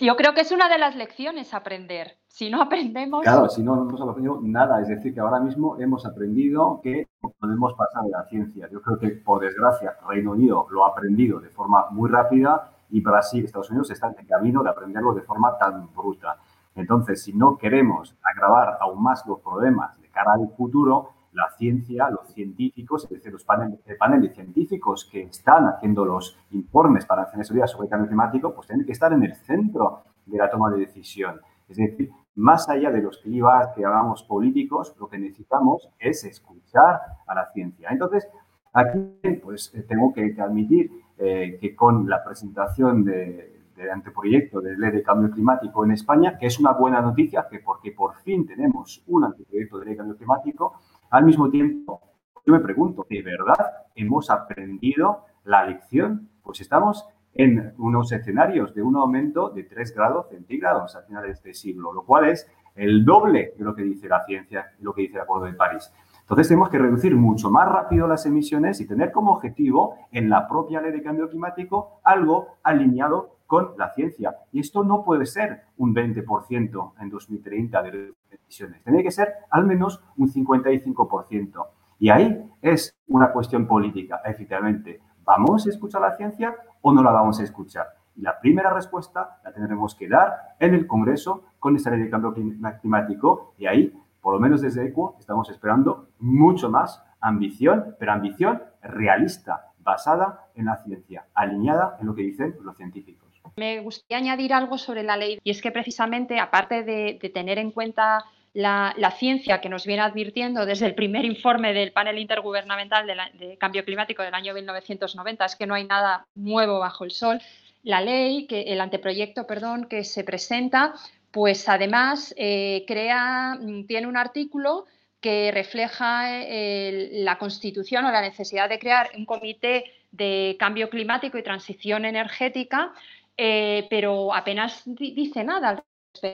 Yo 0.00 0.16
creo 0.16 0.34
que 0.34 0.40
es 0.40 0.50
una 0.52 0.68
de 0.68 0.78
las 0.78 0.96
lecciones 0.96 1.54
aprender. 1.54 2.16
Si 2.26 2.50
no 2.50 2.60
aprendemos... 2.62 3.22
Claro, 3.22 3.48
si 3.48 3.62
no, 3.62 3.76
no 3.76 3.88
hemos 3.88 4.00
aprendido 4.00 4.40
nada. 4.42 4.80
Es 4.80 4.88
decir, 4.88 5.14
que 5.14 5.20
ahora 5.20 5.38
mismo 5.38 5.78
hemos 5.78 6.04
aprendido 6.04 6.80
que 6.82 7.06
podemos 7.38 7.74
pasar 7.74 8.02
de 8.04 8.10
la 8.10 8.24
ciencia. 8.24 8.68
Yo 8.72 8.82
creo 8.82 8.98
que, 8.98 9.08
por 9.10 9.40
desgracia, 9.40 9.96
Reino 10.08 10.32
Unido 10.32 10.66
lo 10.70 10.84
ha 10.84 10.88
aprendido 10.88 11.38
de 11.38 11.50
forma 11.50 11.86
muy 11.90 12.10
rápida 12.10 12.72
y 12.90 13.00
Brasil, 13.00 13.44
Estados 13.44 13.70
Unidos 13.70 13.90
están 13.90 14.14
en 14.18 14.26
camino 14.26 14.62
de 14.62 14.70
aprenderlo 14.70 15.14
de 15.14 15.22
forma 15.22 15.56
tan 15.58 15.92
bruta. 15.94 16.36
Entonces, 16.74 17.22
si 17.22 17.32
no 17.32 17.56
queremos 17.56 18.16
agravar 18.22 18.78
aún 18.80 19.02
más 19.02 19.24
los 19.26 19.40
problemas 19.40 20.00
de 20.00 20.08
cara 20.08 20.32
al 20.34 20.48
futuro, 20.56 21.10
la 21.32 21.50
ciencia, 21.56 22.10
los 22.10 22.32
científicos, 22.32 23.04
es 23.04 23.10
decir, 23.10 23.32
los 23.32 23.44
paneles, 23.44 23.80
paneles 23.98 24.34
científicos 24.34 25.08
que 25.10 25.22
están 25.22 25.66
haciendo 25.66 26.04
los 26.04 26.38
informes 26.50 27.06
para 27.06 27.22
hacer 27.22 27.40
estudios 27.40 27.70
sobre 27.70 27.86
el 27.86 27.90
cambio 27.90 28.08
climático, 28.08 28.54
pues 28.54 28.66
tienen 28.66 28.86
que 28.86 28.92
estar 28.92 29.12
en 29.12 29.22
el 29.22 29.34
centro 29.34 30.02
de 30.26 30.38
la 30.38 30.50
toma 30.50 30.70
de 30.70 30.78
decisión. 30.78 31.40
Es 31.68 31.76
decir, 31.76 32.10
más 32.34 32.68
allá 32.68 32.90
de 32.90 33.02
los 33.02 33.18
clivas 33.18 33.68
que 33.74 33.84
hablamos 33.84 34.22
políticos, 34.24 34.94
lo 34.98 35.08
que 35.08 35.18
necesitamos 35.18 35.88
es 35.98 36.24
escuchar 36.24 37.00
a 37.26 37.34
la 37.34 37.50
ciencia. 37.52 37.88
Entonces, 37.90 38.28
aquí 38.72 38.98
pues 39.42 39.72
tengo 39.88 40.12
que, 40.12 40.34
admitir 40.38 40.90
eh, 41.18 41.58
que 41.60 41.74
con 41.74 42.08
la 42.08 42.22
presentación 42.22 43.04
de, 43.04 43.62
del 43.76 43.90
anteproyecto 43.90 44.60
de 44.60 44.76
ley 44.76 44.90
de 44.90 45.02
cambio 45.02 45.30
climático 45.30 45.84
en 45.84 45.92
España, 45.92 46.38
que 46.38 46.46
es 46.46 46.58
una 46.58 46.72
buena 46.72 47.00
noticia, 47.00 47.46
que 47.50 47.60
porque 47.60 47.92
por 47.92 48.16
fin 48.16 48.46
tenemos 48.46 49.02
un 49.06 49.24
anteproyecto 49.24 49.78
de 49.78 49.84
ley 49.84 49.94
de 49.94 49.98
cambio 49.98 50.16
climático, 50.16 50.74
al 51.12 51.24
mismo 51.24 51.50
tiempo, 51.50 52.00
yo 52.46 52.54
me 52.54 52.60
pregunto, 52.60 53.06
¿de 53.08 53.20
verdad 53.20 53.84
hemos 53.94 54.30
aprendido 54.30 55.26
la 55.44 55.62
lección? 55.64 56.30
Pues 56.42 56.62
estamos 56.62 57.06
en 57.34 57.74
unos 57.76 58.10
escenarios 58.12 58.74
de 58.74 58.82
un 58.82 58.96
aumento 58.96 59.50
de 59.50 59.64
3 59.64 59.94
grados 59.94 60.30
centígrados 60.30 60.96
a 60.96 61.02
finales 61.02 61.42
de 61.42 61.50
este 61.50 61.54
siglo, 61.54 61.92
lo 61.92 62.04
cual 62.04 62.30
es 62.30 62.50
el 62.74 63.04
doble 63.04 63.52
de 63.58 63.64
lo 63.64 63.74
que 63.74 63.82
dice 63.82 64.08
la 64.08 64.24
ciencia 64.24 64.72
lo 64.80 64.94
que 64.94 65.02
dice 65.02 65.16
el 65.16 65.20
Acuerdo 65.20 65.44
de 65.44 65.52
París. 65.52 65.92
Entonces 66.22 66.48
tenemos 66.48 66.70
que 66.70 66.78
reducir 66.78 67.14
mucho 67.14 67.50
más 67.50 67.68
rápido 67.68 68.08
las 68.08 68.24
emisiones 68.24 68.80
y 68.80 68.86
tener 68.86 69.12
como 69.12 69.32
objetivo 69.32 69.96
en 70.12 70.30
la 70.30 70.48
propia 70.48 70.80
ley 70.80 70.92
de 70.92 71.02
cambio 71.02 71.28
climático 71.28 72.00
algo 72.04 72.56
alineado 72.62 73.36
con 73.46 73.72
la 73.76 73.90
ciencia. 73.90 74.34
Y 74.50 74.60
esto 74.60 74.82
no 74.82 75.04
puede 75.04 75.26
ser 75.26 75.64
un 75.76 75.94
20% 75.94 76.92
en 77.00 77.10
2030 77.10 77.82
de 77.82 78.14
emisiones. 78.32 78.82
Tiene 78.82 79.02
que 79.02 79.10
ser 79.10 79.32
al 79.50 79.64
menos 79.64 80.02
un 80.16 80.28
55%. 80.28 81.66
Y 81.98 82.10
ahí 82.10 82.50
es 82.60 82.96
una 83.08 83.32
cuestión 83.32 83.66
política, 83.66 84.20
efectivamente. 84.24 85.00
¿Vamos 85.24 85.66
a 85.66 85.70
escuchar 85.70 86.00
la 86.00 86.16
ciencia 86.16 86.54
o 86.80 86.92
no 86.92 87.02
la 87.02 87.12
vamos 87.12 87.38
a 87.40 87.44
escuchar? 87.44 87.86
Y 88.16 88.22
la 88.22 88.40
primera 88.40 88.72
respuesta 88.72 89.40
la 89.44 89.52
tendremos 89.52 89.94
que 89.94 90.08
dar 90.08 90.56
en 90.58 90.74
el 90.74 90.86
Congreso 90.86 91.44
con 91.58 91.76
esta 91.76 91.90
ley 91.90 92.00
de 92.00 92.10
cambio 92.10 92.34
climático. 92.80 93.54
Y 93.56 93.66
ahí, 93.66 93.96
por 94.20 94.34
lo 94.34 94.40
menos 94.40 94.60
desde 94.60 94.84
ECO, 94.84 95.16
estamos 95.18 95.48
esperando 95.50 96.08
mucho 96.18 96.70
más 96.70 97.04
ambición, 97.20 97.94
pero 97.98 98.12
ambición 98.12 98.62
realista, 98.82 99.72
basada 99.78 100.46
en 100.54 100.66
la 100.66 100.76
ciencia, 100.78 101.26
alineada 101.34 101.96
en 102.00 102.06
lo 102.06 102.14
que 102.14 102.22
dicen 102.22 102.56
los 102.62 102.76
científicos. 102.76 103.31
Me 103.56 103.80
gustaría 103.80 104.18
añadir 104.18 104.52
algo 104.52 104.78
sobre 104.78 105.02
la 105.02 105.16
ley 105.16 105.38
y 105.42 105.50
es 105.50 105.60
que 105.60 105.70
precisamente, 105.70 106.38
aparte 106.38 106.82
de, 106.82 107.18
tener 107.32 107.58
en 107.58 107.70
cuenta 107.70 108.24
la, 108.54 108.94
ciencia 109.18 109.60
que 109.60 109.68
nos 109.68 109.86
viene 109.86 110.02
advirtiendo 110.02 110.66
desde 110.66 110.86
el 110.86 110.94
primer 110.94 111.24
informe 111.24 111.72
del 111.72 111.92
panel 111.92 112.18
intergubernamental 112.18 113.06
de, 113.06 113.56
cambio 113.58 113.84
climático 113.84 114.22
del 114.22 114.34
año 114.34 114.54
1990, 114.54 115.44
es 115.44 115.56
que 115.56 115.66
no 115.66 115.74
hay 115.74 115.84
nada 115.84 116.26
nuevo 116.34 116.78
bajo 116.78 117.04
el 117.04 117.10
sol. 117.10 117.40
La 117.82 118.00
ley, 118.00 118.46
que, 118.46 118.62
el 118.62 118.80
anteproyecto, 118.80 119.46
perdón, 119.46 119.86
que 119.86 120.04
se 120.04 120.24
presenta, 120.24 120.94
pues 121.30 121.68
además 121.68 122.34
eh, 122.36 122.84
crea, 122.86 123.58
tiene 123.88 124.06
un 124.06 124.16
artículo 124.16 124.86
que 125.20 125.50
refleja 125.52 126.42
eh, 126.42 127.10
la 127.12 127.38
constitución 127.38 128.04
o 128.04 128.10
la 128.10 128.20
necesidad 128.20 128.68
de 128.68 128.78
crear 128.78 129.10
un 129.16 129.24
comité 129.24 129.84
de 130.10 130.56
cambio 130.58 130.90
climático 130.90 131.38
y 131.38 131.42
transición 131.42 132.04
energética 132.04 132.92
eh, 133.36 133.86
pero 133.90 134.34
apenas 134.34 134.82
dice 134.86 135.44
nada. 135.44 135.84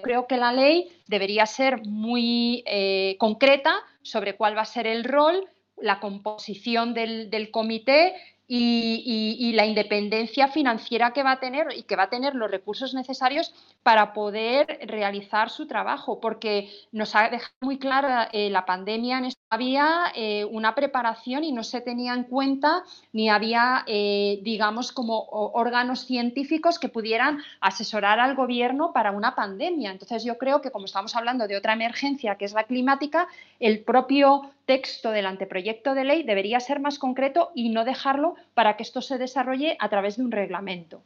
Creo 0.02 0.26
que 0.26 0.36
la 0.36 0.52
ley 0.52 0.88
debería 1.06 1.46
ser 1.46 1.82
muy 1.86 2.64
eh, 2.66 3.16
concreta 3.18 3.74
sobre 4.02 4.36
cuál 4.36 4.56
va 4.56 4.62
a 4.62 4.66
ser 4.66 4.86
el 4.86 5.04
rol, 5.04 5.48
la 5.76 6.00
composición 6.00 6.94
del, 6.94 7.30
del 7.30 7.50
comité 7.50 8.14
y, 8.48 9.52
la 9.54 9.66
independencia 9.66 10.48
financiera 10.48 11.12
que 11.12 11.22
va 11.22 11.32
a 11.32 11.40
tener 11.40 11.68
y 11.76 11.82
que 11.82 11.96
va 11.96 12.04
a 12.04 12.10
tener 12.10 12.34
los 12.34 12.50
recursos 12.50 12.94
necesarios 12.94 13.52
para 13.82 14.12
poder 14.12 14.78
realizar 14.86 15.50
su 15.50 15.66
trabajo, 15.66 16.20
porque 16.20 16.70
nos 16.92 17.14
ha 17.14 17.28
dejado 17.28 17.54
muy 17.60 17.78
clara 17.78 18.28
eh, 18.32 18.50
la 18.50 18.64
pandemia, 18.64 19.18
en 19.18 19.28
había 19.50 20.12
eh, 20.14 20.44
una 20.44 20.74
preparación 20.74 21.42
y 21.42 21.52
no 21.52 21.64
se 21.64 21.80
tenía 21.80 22.12
en 22.12 22.24
cuenta 22.24 22.84
ni 23.12 23.30
había, 23.30 23.82
eh, 23.86 24.40
digamos, 24.42 24.92
como 24.92 25.26
órganos 25.30 26.00
científicos 26.04 26.78
que 26.78 26.88
pudieran 26.88 27.38
asesorar 27.60 28.20
al 28.20 28.34
gobierno 28.34 28.92
para 28.92 29.10
una 29.10 29.34
pandemia. 29.34 29.90
Entonces 29.90 30.24
yo 30.24 30.36
creo 30.36 30.60
que 30.60 30.70
como 30.70 30.84
estamos 30.84 31.16
hablando 31.16 31.48
de 31.48 31.56
otra 31.56 31.72
emergencia 31.72 32.36
que 32.36 32.44
es 32.44 32.52
la 32.52 32.64
climática, 32.64 33.28
el 33.58 33.80
propio 33.84 34.50
texto 34.66 35.12
del 35.12 35.24
anteproyecto 35.24 35.94
de 35.94 36.04
ley 36.04 36.22
debería 36.24 36.60
ser 36.60 36.78
más 36.78 36.98
concreto 36.98 37.50
y 37.54 37.70
no 37.70 37.86
dejarlo 37.86 38.34
para 38.54 38.76
que 38.76 38.82
esto 38.82 39.00
se 39.00 39.18
desarrolle 39.18 39.76
a 39.80 39.88
través 39.88 40.16
de 40.16 40.24
un 40.24 40.30
reglamento. 40.30 41.02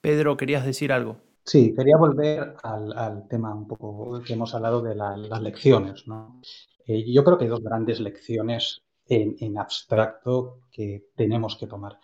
Pedro, 0.00 0.36
¿querías 0.36 0.64
decir 0.64 0.92
algo? 0.92 1.16
Sí, 1.44 1.74
quería 1.74 1.96
volver 1.96 2.54
al, 2.62 3.26
tema 3.28 3.54
un 3.54 3.66
poco 3.66 4.20
que 4.24 4.34
hemos 4.34 4.54
hablado 4.54 4.80
de 4.80 4.94
las 4.94 5.42
lecciones. 5.42 6.04
Eh, 6.86 7.12
yo 7.12 7.24
creo 7.24 7.36
que 7.36 7.44
hay 7.44 7.50
dos 7.50 7.62
grandes 7.62 8.00
lecciones 8.00 8.82
en, 9.06 9.58
abstracto 9.58 10.60
que 10.70 11.08
tenemos 11.16 11.56
que 11.56 11.66
tomar. 11.66 11.98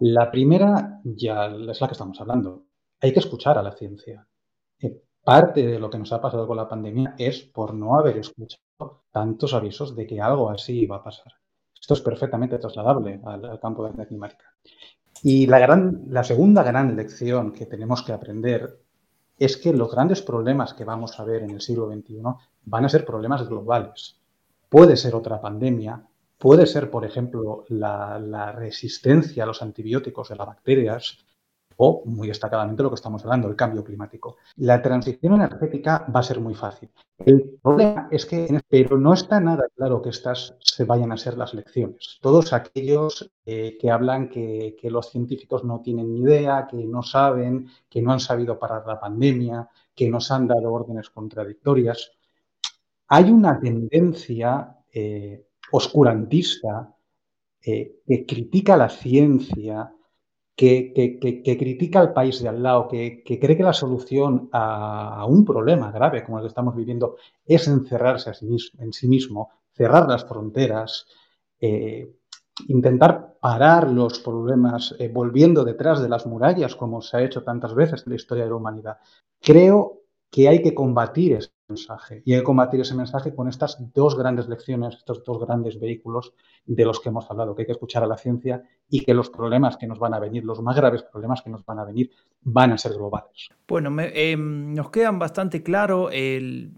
La 0.00 0.30
primera 0.30 1.00
ya 1.04 1.46
es 1.46 1.80
la 1.80 1.88
que 1.88 1.92
estamos 1.92 2.20
hablando. 2.20 2.66
Hay 3.00 3.12
que 3.12 3.18
escuchar 3.18 3.58
a 3.58 3.62
la 3.62 3.72
ciencia. 3.72 4.26
Eh, 4.80 5.02
parte 5.24 5.66
de 5.66 5.78
lo 5.78 5.90
que 5.90 5.98
nos 5.98 6.12
ha 6.12 6.20
pasado 6.20 6.46
con 6.46 6.56
la 6.56 6.68
pandemia 6.68 7.14
es 7.18 7.40
por 7.40 7.74
no 7.74 7.98
haber 7.98 8.18
escuchado 8.18 9.04
tantos 9.10 9.54
avisos 9.54 9.96
de 9.96 10.06
que 10.06 10.20
algo 10.20 10.50
así 10.50 10.80
iba 10.80 10.96
a 10.96 11.02
pasar. 11.02 11.32
Esto 11.88 11.94
es 11.94 12.00
perfectamente 12.02 12.58
trasladable 12.58 13.18
al, 13.24 13.58
campo 13.60 13.82
de 13.88 13.96
la 13.96 14.04
climática. 14.04 14.44
Y 15.22 15.46
la, 15.46 15.58
gran, 15.58 16.02
la 16.10 16.22
segunda 16.22 16.62
gran 16.62 16.94
lección 16.94 17.50
que 17.50 17.64
tenemos 17.64 18.02
que 18.02 18.12
aprender 18.12 18.78
es 19.38 19.56
que 19.56 19.72
los 19.72 19.90
grandes 19.90 20.20
problemas 20.20 20.74
que 20.74 20.84
vamos 20.84 21.18
a 21.18 21.24
ver 21.24 21.44
en 21.44 21.52
el 21.52 21.62
siglo 21.62 21.90
XXI 21.90 22.20
van 22.66 22.84
a 22.84 22.90
ser 22.90 23.06
problemas 23.06 23.48
globales. 23.48 24.20
Puede 24.68 24.98
ser 24.98 25.14
otra 25.14 25.40
pandemia, 25.40 26.04
puede 26.36 26.66
ser, 26.66 26.90
por 26.90 27.06
ejemplo, 27.06 27.64
la, 27.68 28.18
la 28.18 28.52
resistencia 28.52 29.44
a 29.44 29.46
los 29.46 29.62
antibióticos 29.62 30.28
de 30.28 30.36
las 30.36 30.46
bacterias, 30.46 31.24
o, 31.80 32.02
muy 32.06 32.26
destacadamente, 32.26 32.82
lo 32.82 32.88
que 32.90 32.96
estamos 32.96 33.22
hablando, 33.24 33.48
el 33.48 33.54
cambio 33.54 33.84
climático. 33.84 34.36
La 34.56 34.82
transición 34.82 35.34
energética 35.34 36.04
va 36.14 36.20
a 36.20 36.24
ser 36.24 36.40
muy 36.40 36.54
fácil. 36.54 36.90
El 37.18 37.58
problema 37.62 38.08
es 38.10 38.26
que, 38.26 38.60
pero 38.68 38.98
no 38.98 39.14
está 39.14 39.38
nada 39.38 39.68
claro 39.76 40.02
que 40.02 40.10
estas 40.10 40.56
se 40.58 40.84
vayan 40.84 41.12
a 41.12 41.16
ser 41.16 41.38
las 41.38 41.54
lecciones. 41.54 42.18
Todos 42.20 42.52
aquellos 42.52 43.30
eh, 43.46 43.78
que 43.80 43.90
hablan 43.92 44.28
que, 44.28 44.76
los 44.82 45.10
científicos 45.10 45.62
no 45.62 45.80
tienen 45.80 46.12
ni 46.12 46.20
idea, 46.22 46.66
que 46.68 46.78
no 46.78 47.02
saben, 47.04 47.68
que 47.88 48.02
no 48.02 48.12
han 48.12 48.20
sabido 48.20 48.58
parar 48.58 48.84
la 48.84 48.98
pandemia, 48.98 49.68
que 49.94 50.10
nos 50.10 50.32
han 50.32 50.48
dado 50.48 50.72
órdenes 50.72 51.10
contradictorias, 51.10 52.10
hay 53.06 53.30
una 53.30 53.60
tendencia 53.60 54.78
eh, 54.92 55.46
oscurantista 55.70 56.92
eh, 57.62 58.00
que 58.04 58.26
critica 58.26 58.76
la 58.76 58.88
ciencia, 58.88 59.92
que, 60.58 61.56
critica 61.56 62.00
al 62.00 62.12
país 62.12 62.42
de 62.42 62.48
al 62.48 62.60
lado, 62.60 62.88
que, 62.88 63.22
cree 63.24 63.56
que 63.56 63.62
la 63.62 63.72
solución 63.72 64.48
a, 64.50 65.24
un 65.24 65.44
problema 65.44 65.92
grave 65.92 66.24
como 66.24 66.38
el 66.38 66.42
que 66.42 66.48
estamos 66.48 66.74
viviendo 66.74 67.16
es 67.46 67.68
encerrarse 67.68 68.32
en 68.78 68.92
sí 68.92 69.06
mismo, 69.06 69.52
cerrar 69.72 70.08
las 70.08 70.24
fronteras, 70.24 71.06
eh, 71.60 72.12
intentar 72.66 73.36
parar 73.40 73.88
los 73.88 74.18
problemas 74.18 74.96
eh, 74.98 75.08
volviendo 75.08 75.64
detrás 75.64 76.02
de 76.02 76.08
las 76.08 76.26
murallas, 76.26 76.74
como 76.74 77.02
se 77.02 77.16
ha 77.16 77.22
hecho 77.22 77.44
tantas 77.44 77.72
veces 77.72 78.02
en 78.04 78.10
la 78.10 78.16
historia 78.16 78.42
de 78.42 78.50
la 78.50 78.56
humanidad. 78.56 78.98
Creo 79.40 79.97
que 80.30 80.48
hay 80.48 80.62
que 80.62 80.74
combatir 80.74 81.32
ese 81.32 81.50
mensaje 81.68 82.22
y 82.24 82.32
hay 82.32 82.40
que 82.40 82.44
combatir 82.44 82.80
ese 82.80 82.94
mensaje 82.94 83.34
con 83.34 83.48
estas 83.48 83.78
dos 83.94 84.16
grandes 84.16 84.48
lecciones, 84.48 84.96
estos 84.96 85.22
dos 85.24 85.38
grandes 85.38 85.78
vehículos 85.78 86.32
de 86.66 86.84
los 86.84 87.00
que 87.00 87.08
hemos 87.08 87.30
hablado, 87.30 87.54
que 87.54 87.62
hay 87.62 87.66
que 87.66 87.72
escuchar 87.72 88.02
a 88.02 88.06
la 88.06 88.16
ciencia 88.16 88.62
y 88.88 89.04
que 89.04 89.14
los 89.14 89.30
problemas 89.30 89.76
que 89.76 89.86
nos 89.86 89.98
van 89.98 90.14
a 90.14 90.18
venir, 90.18 90.44
los 90.44 90.60
más 90.62 90.76
graves 90.76 91.02
problemas 91.02 91.42
que 91.42 91.50
nos 91.50 91.64
van 91.64 91.78
a 91.78 91.84
venir, 91.84 92.10
van 92.42 92.72
a 92.72 92.78
ser 92.78 92.92
globales. 92.92 93.48
Bueno, 93.66 93.94
em, 94.00 94.74
nos 94.74 94.90
quedan 94.90 95.18
bastante 95.18 95.62
claras 95.62 96.12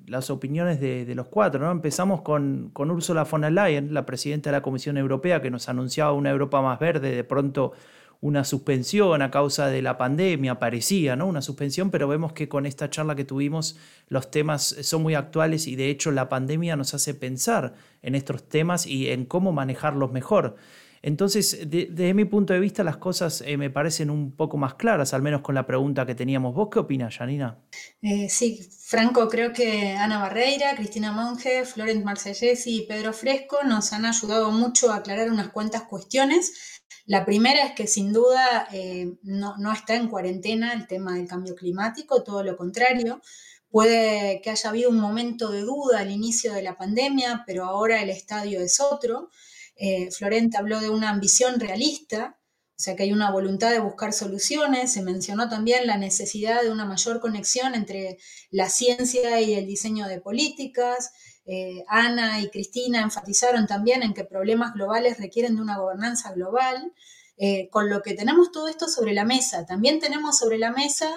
las 0.06 0.30
opiniones 0.30 0.80
de, 0.80 1.14
los 1.14 1.28
cuatro. 1.28 1.64
¿no? 1.64 1.70
Empezamos 1.70 2.22
con, 2.22 2.70
con 2.72 2.90
Ursula 2.90 3.24
von 3.24 3.42
der 3.42 3.52
Leyen, 3.52 3.94
la 3.94 4.06
presidenta 4.06 4.50
de 4.50 4.56
la 4.56 4.62
Comisión 4.62 4.96
Europea, 4.96 5.40
que 5.40 5.50
nos 5.50 5.68
anunciaba 5.68 6.12
una 6.12 6.30
Europa 6.30 6.60
más 6.62 6.78
verde, 6.78 7.14
de 7.14 7.24
pronto 7.24 7.72
una 8.20 8.44
suspensión 8.44 9.22
a 9.22 9.30
causa 9.30 9.68
de 9.68 9.80
la 9.80 9.96
pandemia, 9.96 10.58
parecía, 10.58 11.16
¿no? 11.16 11.26
Una 11.26 11.40
suspensión, 11.40 11.90
pero 11.90 12.06
vemos 12.06 12.32
que 12.32 12.48
con 12.48 12.66
esta 12.66 12.90
charla 12.90 13.16
que 13.16 13.24
tuvimos 13.24 13.78
los 14.08 14.30
temas 14.30 14.76
son 14.82 15.02
muy 15.02 15.14
actuales 15.14 15.66
y 15.66 15.76
de 15.76 15.88
hecho 15.88 16.10
la 16.10 16.28
pandemia 16.28 16.76
nos 16.76 16.92
hace 16.92 17.14
pensar 17.14 17.74
en 18.02 18.14
estos 18.14 18.48
temas 18.48 18.86
y 18.86 19.08
en 19.08 19.24
cómo 19.24 19.52
manejarlos 19.52 20.12
mejor. 20.12 20.56
Entonces, 21.02 21.60
desde 21.66 22.12
mi 22.12 22.26
punto 22.26 22.52
de 22.52 22.60
vista, 22.60 22.84
las 22.84 22.98
cosas 22.98 23.42
eh, 23.46 23.56
me 23.56 23.70
parecen 23.70 24.10
un 24.10 24.32
poco 24.32 24.58
más 24.58 24.74
claras, 24.74 25.14
al 25.14 25.22
menos 25.22 25.40
con 25.40 25.54
la 25.54 25.66
pregunta 25.66 26.04
que 26.04 26.14
teníamos. 26.14 26.54
¿Vos 26.54 26.68
qué 26.70 26.78
opinas, 26.78 27.16
Janina? 27.16 27.58
Eh, 28.02 28.28
sí, 28.28 28.68
Franco, 28.84 29.26
creo 29.30 29.50
que 29.54 29.92
Ana 29.92 30.18
Barreira, 30.18 30.74
Cristina 30.76 31.10
Monge, 31.10 31.64
Florent 31.64 32.04
Marsellesi 32.04 32.82
y 32.82 32.86
Pedro 32.86 33.14
Fresco 33.14 33.58
nos 33.64 33.94
han 33.94 34.04
ayudado 34.04 34.50
mucho 34.50 34.92
a 34.92 34.96
aclarar 34.96 35.30
unas 35.30 35.48
cuantas 35.48 35.84
cuestiones 35.84 36.80
la 37.06 37.24
primera 37.24 37.64
es 37.64 37.72
que 37.72 37.86
sin 37.86 38.12
duda 38.12 38.68
eh, 38.72 39.14
no, 39.22 39.72
está 39.72 39.96
en 39.96 40.08
cuarentena 40.08 40.72
el 40.72 40.86
tema 40.86 41.14
del 41.14 41.26
cambio 41.26 41.54
climático, 41.54 42.22
todo 42.22 42.42
lo 42.42 42.56
contrario. 42.56 43.20
Puede 43.70 44.40
que 44.42 44.50
haya 44.50 44.70
habido 44.70 44.90
un 44.90 44.98
momento 44.98 45.50
de 45.50 45.62
duda 45.62 46.00
al 46.00 46.10
inicio 46.10 46.52
de 46.52 46.62
la 46.62 46.76
pandemia, 46.76 47.44
pero 47.46 47.64
ahora 47.64 48.02
el 48.02 48.10
estadio 48.10 48.60
es 48.60 48.80
otro. 48.80 49.30
Eh, 49.76 50.10
Florent 50.10 50.54
habló 50.56 50.80
de 50.80 50.90
una 50.90 51.10
ambición 51.10 51.58
realista, 51.60 52.38
o 52.80 52.82
sea 52.82 52.96
que 52.96 53.04
hay 53.04 53.12
una 53.12 53.30
voluntad 53.30 53.70
de 53.70 53.78
buscar 53.78 54.12
soluciones. 54.12 54.92
Se 54.92 55.02
mencionó 55.02 55.48
también 55.48 55.86
la 55.86 55.96
necesidad 55.96 56.62
de 56.62 56.70
una 56.70 56.84
mayor 56.84 57.20
conexión 57.20 57.74
entre 57.74 58.18
la 58.50 58.68
ciencia 58.68 59.40
y 59.40 59.54
el 59.54 59.66
diseño 59.66 60.08
de 60.08 60.20
políticas. 60.20 61.12
Eh, 61.52 61.82
Ana 61.88 62.40
y 62.40 62.48
Cristina 62.48 63.02
enfatizaron 63.02 63.66
también 63.66 64.04
en 64.04 64.14
que 64.14 64.22
problemas 64.22 64.72
globales 64.72 65.18
requieren 65.18 65.56
de 65.56 65.62
una 65.62 65.78
gobernanza 65.78 66.32
global. 66.32 66.92
Eh, 67.42 67.70
con 67.70 67.88
lo 67.88 68.02
que 68.02 68.12
tenemos 68.12 68.52
todo 68.52 68.68
esto 68.68 68.86
sobre 68.86 69.14
la 69.14 69.24
mesa. 69.24 69.64
También 69.64 69.98
tenemos 69.98 70.38
sobre 70.38 70.58
la 70.58 70.72
mesa 70.72 71.10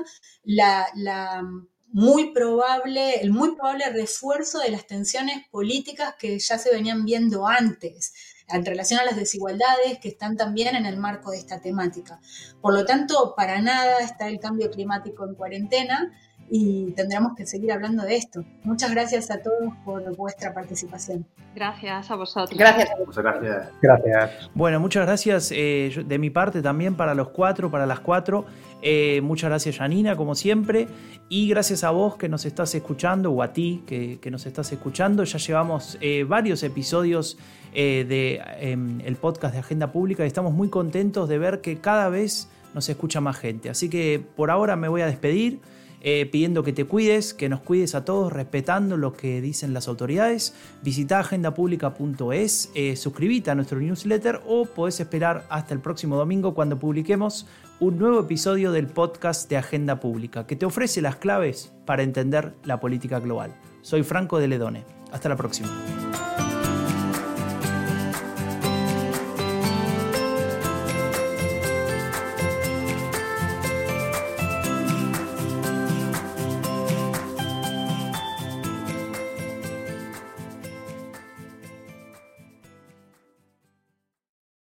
el 0.45 1.59
muy 1.93 2.31
probable 2.31 3.89
refuerzo 3.91 4.59
de 4.59 4.71
las 4.71 4.87
tensiones 4.87 5.45
políticas 5.51 6.15
que 6.17 6.39
ya 6.39 6.57
se 6.57 6.71
venían 6.73 7.03
viendo 7.03 7.45
antes 7.45 8.13
en 8.47 8.65
relación 8.65 9.01
a 9.01 9.03
las 9.05 9.17
desigualdades 9.17 9.99
que 9.99 10.07
están 10.07 10.37
también 10.37 10.77
en 10.77 10.85
el 10.85 10.97
marco 10.97 11.31
de 11.31 11.39
esta 11.39 11.59
temática. 11.59 12.21
Por 12.61 12.73
lo 12.73 12.85
tanto, 12.85 13.33
para 13.35 13.61
nada 13.61 13.99
está 13.99 14.29
el 14.29 14.39
cambio 14.39 14.71
climático 14.71 15.25
en 15.25 15.35
cuarentena 15.35 16.11
y 16.49 16.91
tendremos 16.91 17.33
que 17.35 17.45
seguir 17.45 17.71
hablando 17.71 18.03
de 18.03 18.15
esto. 18.15 18.43
Muchas 18.63 18.91
gracias 18.91 19.31
a 19.31 19.41
todos 19.41 19.73
por 19.85 20.15
vuestra 20.15 20.53
participación. 20.53 21.25
Gracias 21.55 22.09
a 22.09 22.15
vosotros. 22.15 22.57
Gracias. 22.57 22.89
Muchas 23.05 23.23
gracias. 23.23 23.69
Gracias. 23.81 24.49
Bueno, 24.53 24.79
muchas 24.79 25.05
gracias 25.05 25.51
eh, 25.51 26.03
de 26.05 26.17
mi 26.17 26.29
parte 26.29 26.61
también 26.61 26.95
para 26.95 27.13
los 27.13 27.29
cuatro, 27.29 27.69
para 27.69 27.85
las 27.85 27.99
cuatro. 27.99 28.45
Eh, 28.81 29.21
muchas 29.21 29.49
gracias 29.49 29.77
Janina, 29.77 30.15
como 30.15 30.35
siempre. 30.35 30.87
Y 31.29 31.47
gracias 31.47 31.83
a 31.83 31.91
vos 31.91 32.17
que 32.17 32.29
nos 32.29 32.45
estás 32.45 32.73
escuchando, 32.75 33.31
o 33.31 33.41
a 33.41 33.53
ti 33.53 33.83
que, 33.87 34.19
nos 34.29 34.45
estás 34.45 34.71
escuchando. 34.71 35.23
Ya 35.23 35.37
llevamos 35.37 35.97
eh, 36.01 36.25
varios 36.27 36.63
episodios 36.63 37.37
del 37.73 38.07
de, 38.07 38.41
em, 38.59 39.01
el 39.01 39.15
podcast 39.15 39.53
de 39.53 39.59
Agenda 39.59 39.91
Pública 39.91 40.23
y 40.23 40.27
estamos 40.27 40.53
muy 40.53 40.69
contentos 40.69 41.27
de 41.27 41.39
ver 41.39 41.61
que 41.61 41.79
cada 41.79 42.09
vez 42.09 42.49
nos 42.73 42.89
escucha 42.89 43.21
más 43.21 43.37
gente. 43.37 43.69
Así 43.69 43.89
que 43.89 44.23
por 44.35 44.51
ahora 44.51 44.75
me 44.75 44.87
voy 44.87 45.01
a 45.01 45.07
despedir. 45.07 45.59
Eh, 46.05 46.25
pidiendo 46.29 46.63
que 46.63 46.73
te 46.73 46.83
cuides, 46.83 47.33
que 47.33 47.47
nos 47.47 47.61
cuides 47.61 47.95
a 47.95 48.03
todos, 48.03 48.33
respetando 48.33 48.97
lo 48.97 49.13
que 49.13 49.39
dicen 49.39 49.73
las 49.73 49.87
autoridades. 49.87 50.53
Visita 50.81 51.19
agendapublica.es, 51.19 52.71
eh, 52.75 52.97
suscríbete 52.97 53.51
a 53.51 53.55
nuestro 53.55 53.79
newsletter 53.79 54.41
o 54.45 54.65
podés 54.65 54.99
esperar 54.99 55.45
hasta 55.49 55.73
el 55.73 55.79
próximo 55.79 56.17
domingo 56.17 56.53
cuando 56.53 56.77
publiquemos 56.77 57.47
un 57.79 57.97
nuevo 57.97 58.19
episodio 58.19 58.73
del 58.73 58.87
podcast 58.87 59.49
de 59.49 59.55
Agenda 59.55 60.01
Pública, 60.01 60.45
que 60.45 60.57
te 60.57 60.65
ofrece 60.65 61.01
las 61.01 61.15
claves 61.15 61.71
para 61.85 62.03
entender 62.03 62.53
la 62.65 62.81
política 62.81 63.19
global. 63.19 63.55
Soy 63.81 64.03
Franco 64.03 64.39
de 64.39 64.49
Ledone. 64.49 64.83
Hasta 65.13 65.29
la 65.29 65.37
próxima. 65.37 65.69